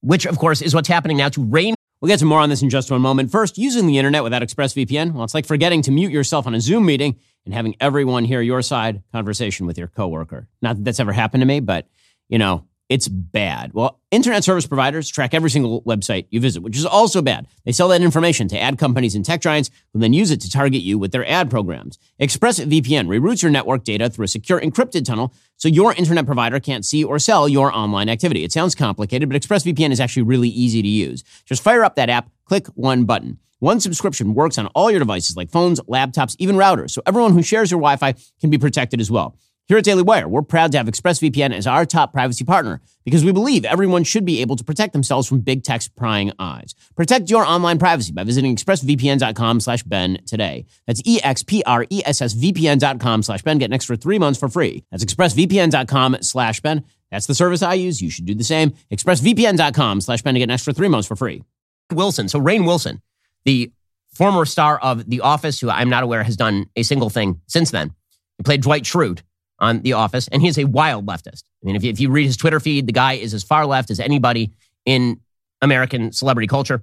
[0.03, 1.75] which of course is what's happening now to Rainn.
[2.01, 3.31] We'll get to more on this in just one moment.
[3.31, 6.61] First, using the internet without ExpressVPN, well, it's like forgetting to mute yourself on a
[6.61, 10.47] Zoom meeting and having everyone hear your side conversation with your coworker.
[10.61, 11.89] Not that that's ever happened to me, but
[12.29, 13.73] you know, it's bad.
[13.73, 17.47] Well, internet service providers track every single website you visit, which is also bad.
[17.65, 20.51] They sell that information to ad companies and tech giants who then use it to
[20.51, 21.99] target you with their ad programs.
[22.21, 26.85] ExpressVPN reroutes your network data through a secure encrypted tunnel so your internet provider can't
[26.85, 28.45] see or sell your online activity.
[28.45, 31.25] It sounds complicated, but ExpressVPN is actually really easy to use.
[31.47, 33.39] Just fire up that app, click one button.
[33.61, 37.43] One subscription works on all your devices like phones, laptops, even routers, so everyone who
[37.43, 39.37] shares your Wi Fi can be protected as well.
[39.67, 43.25] Here at Daily Wire, we're proud to have ExpressVPN as our top privacy partner because
[43.25, 46.75] we believe everyone should be able to protect themselves from big tech's prying eyes.
[46.97, 50.67] Protect your online privacy by visiting expressvpn.com slash Ben today.
[50.87, 53.57] That's E-X-P-R-E-S-S-V-P-N.com slash Ben.
[53.57, 54.85] Get an extra three months for free.
[54.91, 56.85] That's expressvpn.com slash Ben.
[57.11, 58.03] That's the service I use.
[58.03, 58.75] You should do the same.
[58.93, 61.43] expressvpn.com slash Ben to get an extra three months for free.
[61.91, 63.01] Wilson, so Rainn Wilson,
[63.47, 63.73] the
[64.13, 67.71] former star of The Office, who I'm not aware has done a single thing since
[67.71, 67.95] then.
[68.37, 69.23] He played Dwight Schrute
[69.59, 71.45] on The Office, and he is a wild leftist.
[71.63, 73.67] I mean, if you, if you read his Twitter feed, the guy is as far
[73.67, 74.53] left as anybody
[74.85, 75.21] in
[75.63, 76.83] American celebrity culture.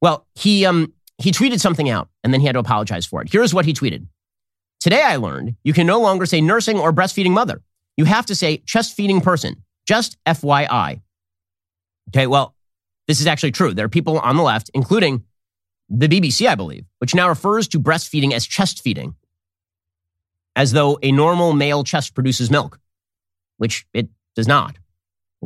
[0.00, 3.28] Well, he um he tweeted something out, and then he had to apologize for it.
[3.30, 4.06] Here's what he tweeted:
[4.80, 7.62] Today I learned you can no longer say nursing or breastfeeding mother.
[7.96, 9.62] You have to say chest feeding person.
[9.86, 11.00] Just FYI.
[12.08, 12.54] Okay, well,
[13.08, 13.74] this is actually true.
[13.74, 15.24] There are people on the left, including
[15.88, 19.16] the BBC, I believe, which now refers to breastfeeding as chest feeding
[20.60, 22.78] as though a normal male chest produces milk,
[23.56, 24.76] which it does not.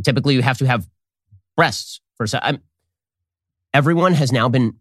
[0.03, 0.89] Typically, you have to have
[1.57, 2.57] breasts for a second.
[2.57, 2.63] Um,
[3.73, 4.75] everyone has now been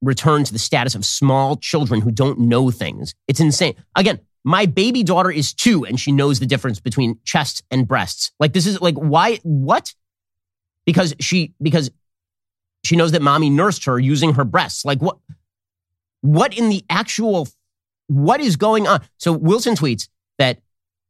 [0.00, 3.16] returned to the status of small children who don't know things.
[3.26, 3.74] It's insane.
[3.96, 8.30] Again, my baby daughter is two and she knows the difference between chest and breasts.
[8.38, 9.94] Like this is like why what?
[10.86, 11.90] Because she because
[12.84, 14.84] she knows that mommy nursed her using her breasts.
[14.84, 15.18] Like what
[16.20, 17.48] what in the actual
[18.06, 19.02] what is going on?
[19.18, 20.60] So Wilson tweets that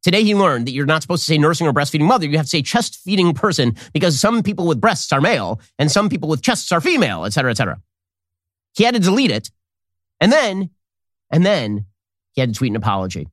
[0.03, 2.27] today he learned that you're not supposed to say nursing or breastfeeding mother.
[2.27, 5.91] You have to say chest feeding person because some people with breasts are male and
[5.91, 7.81] some people with chests are female, et cetera, et cetera.
[8.75, 9.51] He had to delete it.
[10.21, 10.71] And then,
[11.31, 11.87] and then
[12.33, 13.29] he had to tweet an apology,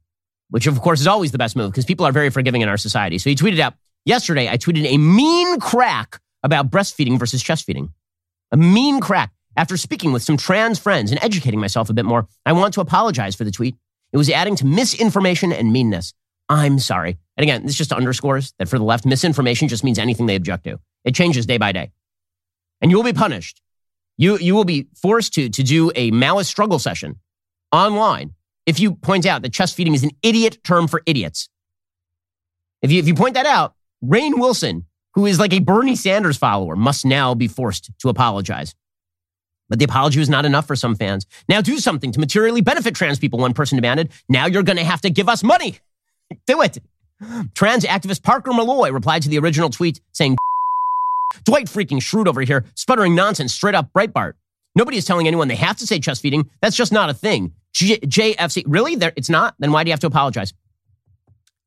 [0.50, 2.78] which of course is always the best move because people are very forgiving in our
[2.78, 3.18] society.
[3.18, 7.94] So he tweeted out yesterday, I tweeted a mean crack about breastfeeding versus chest feeding.
[8.52, 9.32] A mean crack.
[9.60, 12.82] After speaking with some trans friends and educating myself a bit more, I want to
[12.82, 13.76] apologize for the tweet.
[14.14, 16.14] It was adding to misinformation and meanness.
[16.48, 17.18] I'm sorry.
[17.36, 20.64] And again, this just underscores that for the left, misinformation just means anything they object
[20.64, 20.80] to.
[21.04, 21.92] It changes day by day.
[22.80, 23.62] And you will be punished.
[24.16, 27.18] You, you will be forced to, to do a Maoist struggle session
[27.74, 28.36] online
[28.66, 31.50] if you point out that chest feeding is an idiot term for idiots.
[32.82, 34.86] If you, if you point that out, Rainn Wilson,
[35.16, 38.74] who is like a Bernie Sanders follower, must now be forced to apologize.
[39.70, 41.26] But the apology was not enough for some fans.
[41.48, 44.12] Now do something to materially benefit trans people, one person demanded.
[44.28, 45.80] Now you're going to have to give us money.
[46.48, 46.80] do it.
[47.54, 50.38] Trans activist Parker Molloy replied to the original tweet saying,
[51.44, 54.34] Dwight freaking Schrute over here, sputtering nonsense straight up Breitbart.
[54.76, 56.50] Nobody is telling anyone they have to say chest feeding.
[56.62, 57.54] That's just not a thing.
[57.74, 58.64] J- JFC.
[58.66, 58.96] Really?
[58.96, 59.56] There, it's not?
[59.60, 60.54] Then why do you have to apologize?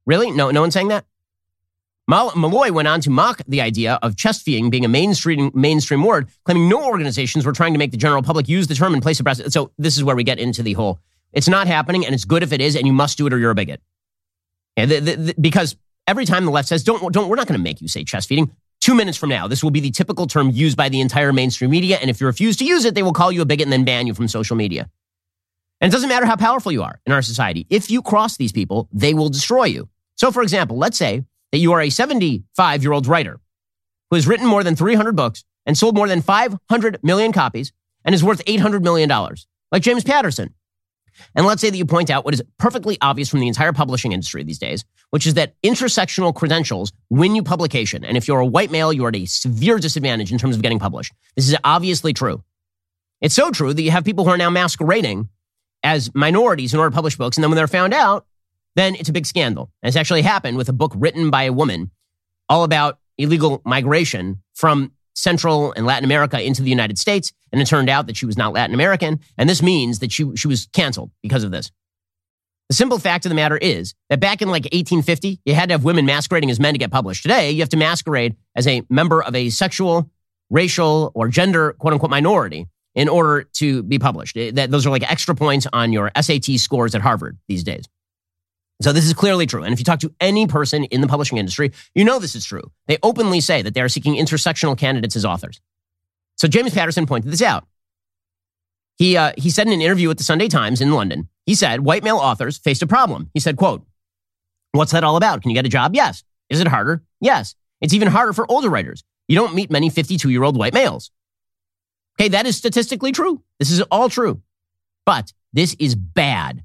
[0.06, 0.30] Really?
[0.30, 1.04] No, no one's saying that?
[2.08, 6.02] Mal- Molloy went on to mock the idea of chest feeding being a mainstream, mainstream
[6.02, 9.00] word, claiming no organizations were trying to make the general public use the term in
[9.00, 9.52] place of breast.
[9.52, 10.98] So this is where we get into the whole,
[11.32, 13.38] it's not happening and it's good if it is and you must do it or
[13.38, 13.80] you're a bigot.
[14.76, 15.76] And the, the, the, because
[16.06, 18.28] every time the left says, don't, don't, we're not going to make you say chest
[18.28, 18.50] feeding.
[18.80, 21.70] Two minutes from now, this will be the typical term used by the entire mainstream
[21.70, 21.98] media.
[22.00, 23.84] And if you refuse to use it, they will call you a bigot and then
[23.84, 24.90] ban you from social media.
[25.80, 27.66] And it doesn't matter how powerful you are in our society.
[27.70, 29.88] If you cross these people, they will destroy you.
[30.16, 33.40] So, for example, let's say that you are a 75 year old writer
[34.10, 37.72] who has written more than 300 books and sold more than 500 million copies
[38.04, 39.08] and is worth $800 million,
[39.70, 40.54] like James Patterson.
[41.34, 44.12] And let's say that you point out what is perfectly obvious from the entire publishing
[44.12, 48.04] industry these days, which is that intersectional credentials win you publication.
[48.04, 50.78] And if you're a white male, you're at a severe disadvantage in terms of getting
[50.78, 51.12] published.
[51.36, 52.42] This is obviously true.
[53.20, 55.28] It's so true that you have people who are now masquerading
[55.84, 57.36] as minorities in order to publish books.
[57.36, 58.26] And then when they're found out,
[58.74, 59.70] then it's a big scandal.
[59.82, 61.90] And it's actually happened with a book written by a woman
[62.48, 67.32] all about illegal migration from Central and Latin America into the United States.
[67.52, 69.20] And it turned out that she was not Latin American.
[69.36, 71.70] And this means that she, she was canceled because of this.
[72.68, 75.74] The simple fact of the matter is that back in like 1850, you had to
[75.74, 77.22] have women masquerading as men to get published.
[77.22, 80.10] Today, you have to masquerade as a member of a sexual,
[80.48, 84.36] racial, or gender quote unquote minority in order to be published.
[84.36, 87.84] That, those are like extra points on your SAT scores at Harvard these days.
[88.82, 89.62] So this is clearly true.
[89.62, 92.44] And if you talk to any person in the publishing industry, you know this is
[92.44, 92.70] true.
[92.86, 95.60] They openly say that they are seeking intersectional candidates as authors.
[96.36, 97.66] So James Patterson pointed this out.
[98.96, 101.80] He, uh, he said in an interview with the Sunday Times in London, he said,
[101.80, 103.30] white male authors faced a problem.
[103.34, 103.84] He said, quote,
[104.72, 105.42] what's that all about?
[105.42, 105.94] Can you get a job?
[105.94, 106.24] Yes.
[106.50, 107.02] Is it harder?
[107.20, 107.54] Yes.
[107.80, 109.04] It's even harder for older writers.
[109.28, 111.10] You don't meet many 52 year old white males.
[112.20, 113.42] Okay, that is statistically true.
[113.58, 114.42] This is all true.
[115.06, 116.64] But this is bad.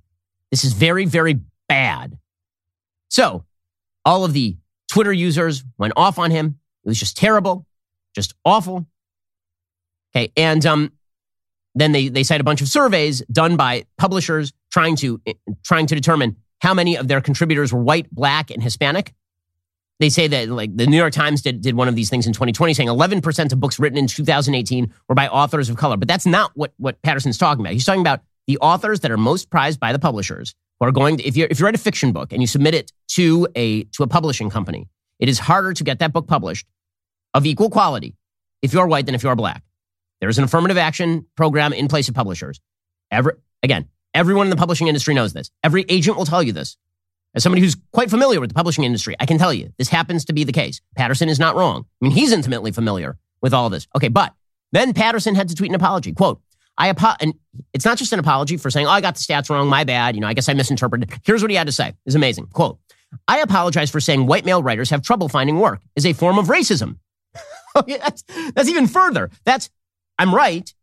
[0.52, 2.18] This is very, very bad.
[3.10, 3.46] So
[4.06, 4.58] all of the
[4.90, 6.60] Twitter users went off on him.
[6.84, 7.66] It was just terrible,
[8.16, 8.86] just awful.
[10.16, 10.32] Okay.
[10.38, 10.94] And um,
[11.76, 15.22] then they, they cite a bunch of surveys done by publishers trying to,
[15.64, 19.14] trying to determine how many of their contributors were white, black, and Hispanic
[20.00, 22.34] they say that like the New York Times did, did one of these things in
[22.34, 25.98] 2020 saying 11% of books written in 2018 were by authors of color.
[25.98, 27.74] But that's not what, what Patterson's talking about.
[27.74, 31.18] He's talking about the authors that are most prized by the publishers who are going
[31.18, 33.84] to, if you're, if you write a fiction book and you submit it to a,
[33.86, 34.88] to a publishing company,
[35.20, 36.68] it is harder to get that book published
[37.34, 38.16] of equal quality
[38.62, 39.64] if you're white than if you're black.
[40.22, 42.60] There's an affirmative action program in place of publishers.
[43.12, 45.52] Every, again, everyone in the publishing industry knows this.
[45.64, 46.78] Every agent will tell you this.
[47.36, 50.26] As somebody who's quite familiar with the publishing industry, I can tell you this happens
[50.26, 50.82] to be the case.
[50.96, 51.86] Patterson is not wrong.
[52.02, 53.88] I mean, he's intimately familiar with all this.
[53.96, 54.34] Okay, but
[54.72, 56.14] then Patterson had to tweet an apology.
[56.14, 56.42] Quote,
[56.78, 57.34] I apo- and
[57.74, 60.16] it's not just an apology for saying, oh, I got the stats wrong, my bad,
[60.16, 61.12] you know, I guess I misinterpreted.
[61.24, 61.94] Here's what he had to say.
[62.06, 62.48] It's amazing.
[62.48, 62.80] Quote,
[63.28, 66.48] I apologize for saying white male writers have trouble finding work is a form of
[66.48, 66.98] racism.
[67.76, 68.24] Oh, okay, that's,
[68.56, 69.30] that's even further.
[69.44, 69.70] That's,
[70.18, 70.74] I'm right.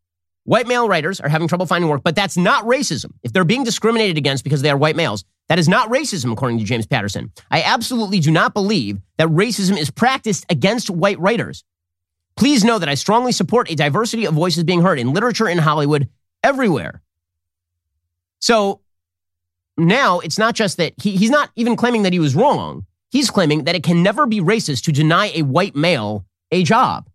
[0.44, 3.12] White male writers are having trouble finding work, but that's not racism.
[3.24, 6.58] If they're being discriminated against because they are white males, that is not racism, according
[6.58, 7.32] to James Patterson.
[7.50, 11.64] I absolutely do not believe that racism is practiced against white writers.
[12.36, 15.58] Please know that I strongly support a diversity of voices being heard in literature in
[15.58, 16.08] Hollywood
[16.42, 17.02] everywhere.
[18.40, 18.80] So
[19.76, 22.86] now it's not just that he, he's not even claiming that he was wrong.
[23.10, 27.08] He's claiming that it can never be racist to deny a white male a job.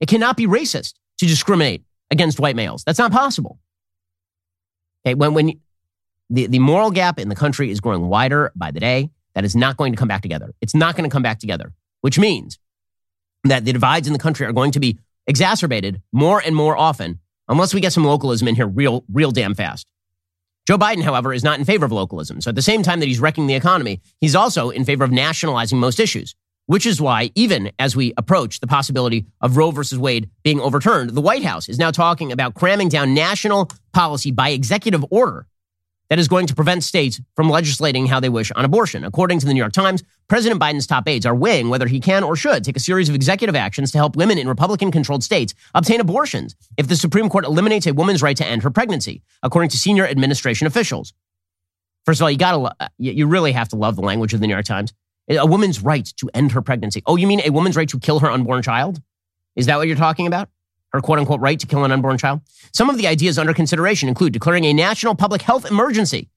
[0.00, 2.84] It cannot be racist to discriminate against white males.
[2.84, 3.58] That's not possible.
[5.04, 5.60] Okay, when, when
[6.30, 9.54] the, the moral gap in the country is growing wider by the day, that is
[9.54, 10.54] not going to come back together.
[10.60, 12.58] It's not going to come back together, which means
[13.48, 17.20] that the divides in the country are going to be exacerbated more and more often
[17.48, 19.86] unless we get some localism in here real, real damn fast.
[20.66, 22.40] Joe Biden, however, is not in favor of localism.
[22.40, 25.12] So at the same time that he's wrecking the economy, he's also in favor of
[25.12, 26.34] nationalizing most issues,
[26.66, 31.10] which is why even as we approach the possibility of Roe versus Wade being overturned,
[31.10, 35.46] the White House is now talking about cramming down national policy by executive order
[36.10, 39.04] that is going to prevent states from legislating how they wish on abortion.
[39.04, 42.24] According to the New York Times, President Biden's top aides are weighing whether he can
[42.24, 45.54] or should take a series of executive actions to help women in Republican controlled states
[45.74, 49.70] obtain abortions if the Supreme Court eliminates a woman's right to end her pregnancy, according
[49.70, 51.12] to senior administration officials.
[52.04, 54.52] First of all, you gotta, you really have to love the language of the New
[54.54, 54.92] York Times.
[55.28, 57.02] A woman's right to end her pregnancy.
[57.06, 59.00] Oh, you mean a woman's right to kill her unborn child?
[59.54, 60.48] Is that what you're talking about?
[60.92, 62.40] her quote unquote right to kill an unborn child.
[62.72, 66.30] Some of the ideas under consideration include declaring a national public health emergency.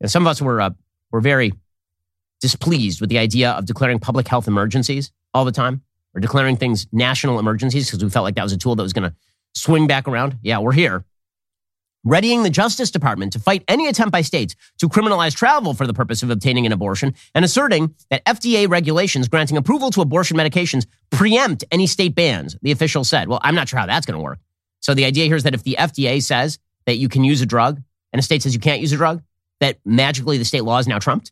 [0.00, 0.70] And some of us were, uh,
[1.10, 1.52] were very
[2.42, 5.82] displeased with the idea of declaring public health emergencies all the time
[6.14, 8.92] or declaring things national emergencies because we felt like that was a tool that was
[8.92, 9.16] going to
[9.54, 10.38] swing back around.
[10.42, 11.06] Yeah, we're here
[12.04, 15.94] readying the Justice Department to fight any attempt by states to criminalize travel for the
[15.94, 20.86] purpose of obtaining an abortion, and asserting that FDA regulations granting approval to abortion medications
[21.10, 23.28] preempt any state bans, the official said.
[23.28, 24.38] Well, I'm not sure how that's going to work.
[24.80, 27.46] So the idea here is that if the FDA says that you can use a
[27.46, 27.80] drug
[28.12, 29.22] and a state says you can't use a drug,
[29.60, 31.30] that magically the state law is now trumped.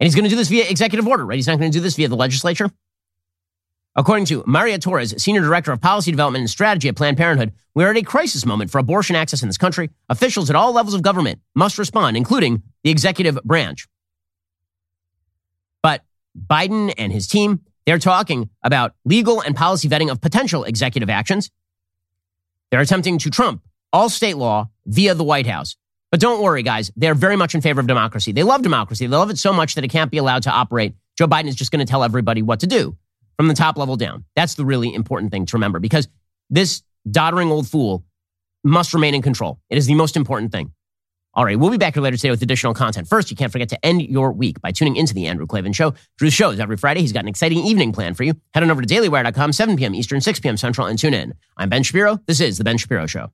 [0.00, 1.36] And he's going to do this via executive order, right?
[1.36, 2.70] He's not going to do this via the legislature.
[3.96, 7.82] According to Maria Torres, Senior Director of Policy Development and Strategy at Planned Parenthood, we
[7.84, 9.90] are at a crisis moment for abortion access in this country.
[10.08, 13.88] Officials at all levels of government must respond, including the executive branch.
[15.82, 16.02] But
[16.38, 21.50] Biden and his team, they're talking about legal and policy vetting of potential executive actions.
[22.70, 25.76] They're attempting to trump all state law via the White House.
[26.10, 26.90] But don't worry, guys.
[26.96, 28.32] They're very much in favor of democracy.
[28.32, 29.06] They love democracy.
[29.06, 30.94] They love it so much that it can't be allowed to operate.
[31.16, 32.96] Joe Biden is just going to tell everybody what to do
[33.36, 34.24] from the top level down.
[34.34, 36.08] That's the really important thing to remember because
[36.48, 38.04] this doddering old fool
[38.64, 39.60] must remain in control.
[39.68, 40.72] It is the most important thing.
[41.34, 43.06] All right, we'll be back here later today with additional content.
[43.06, 45.94] First, you can't forget to end your week by tuning into the Andrew Klavan Show.
[46.16, 47.00] Drew's shows every Friday.
[47.00, 48.34] He's got an exciting evening plan for you.
[48.54, 49.94] Head on over to dailywire.com, 7 p.m.
[49.94, 50.56] Eastern, 6 p.m.
[50.56, 51.34] Central, and tune in.
[51.56, 52.18] I'm Ben Shapiro.
[52.26, 53.30] This is The Ben Shapiro Show.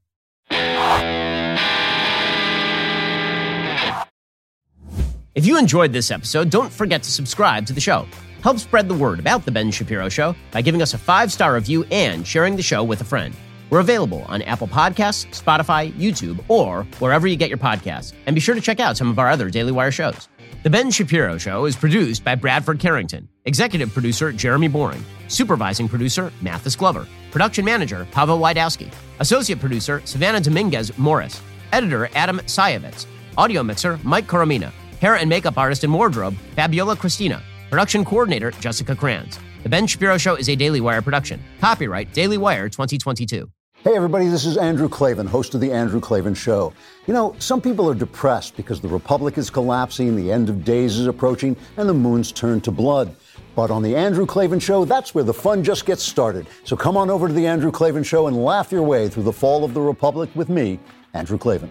[5.34, 8.06] If you enjoyed this episode, don't forget to subscribe to the show.
[8.40, 11.54] Help spread the word about The Ben Shapiro Show by giving us a five star
[11.54, 13.34] review and sharing the show with a friend.
[13.68, 18.12] We're available on Apple Podcasts, Spotify, YouTube, or wherever you get your podcasts.
[18.26, 20.28] And be sure to check out some of our other Daily Wire shows.
[20.62, 26.32] The Ben Shapiro Show is produced by Bradford Carrington, executive producer Jeremy Boring, supervising producer
[26.42, 33.06] Mathis Glover, production manager Pavel Wydowski, associate producer Savannah Dominguez Morris, editor Adam Sayevitz,
[33.36, 34.70] audio mixer Mike Coromina,
[35.04, 39.38] hair and makeup artist and wardrobe Fabiola Cristina, Production coordinator, Jessica Kranz.
[39.62, 41.42] The Ben Shapiro Show is a Daily Wire production.
[41.60, 43.50] Copyright Daily Wire 2022.
[43.82, 46.72] Hey, everybody, this is Andrew Klavan, host of The Andrew Klavan Show.
[47.06, 50.96] You know, some people are depressed because the Republic is collapsing, the end of days
[50.96, 53.14] is approaching, and the moon's turned to blood.
[53.54, 56.46] But on The Andrew Klavan Show, that's where the fun just gets started.
[56.64, 59.32] So come on over to The Andrew Klavan Show and laugh your way through the
[59.32, 60.80] fall of the Republic with me,
[61.12, 61.70] Andrew Klavan.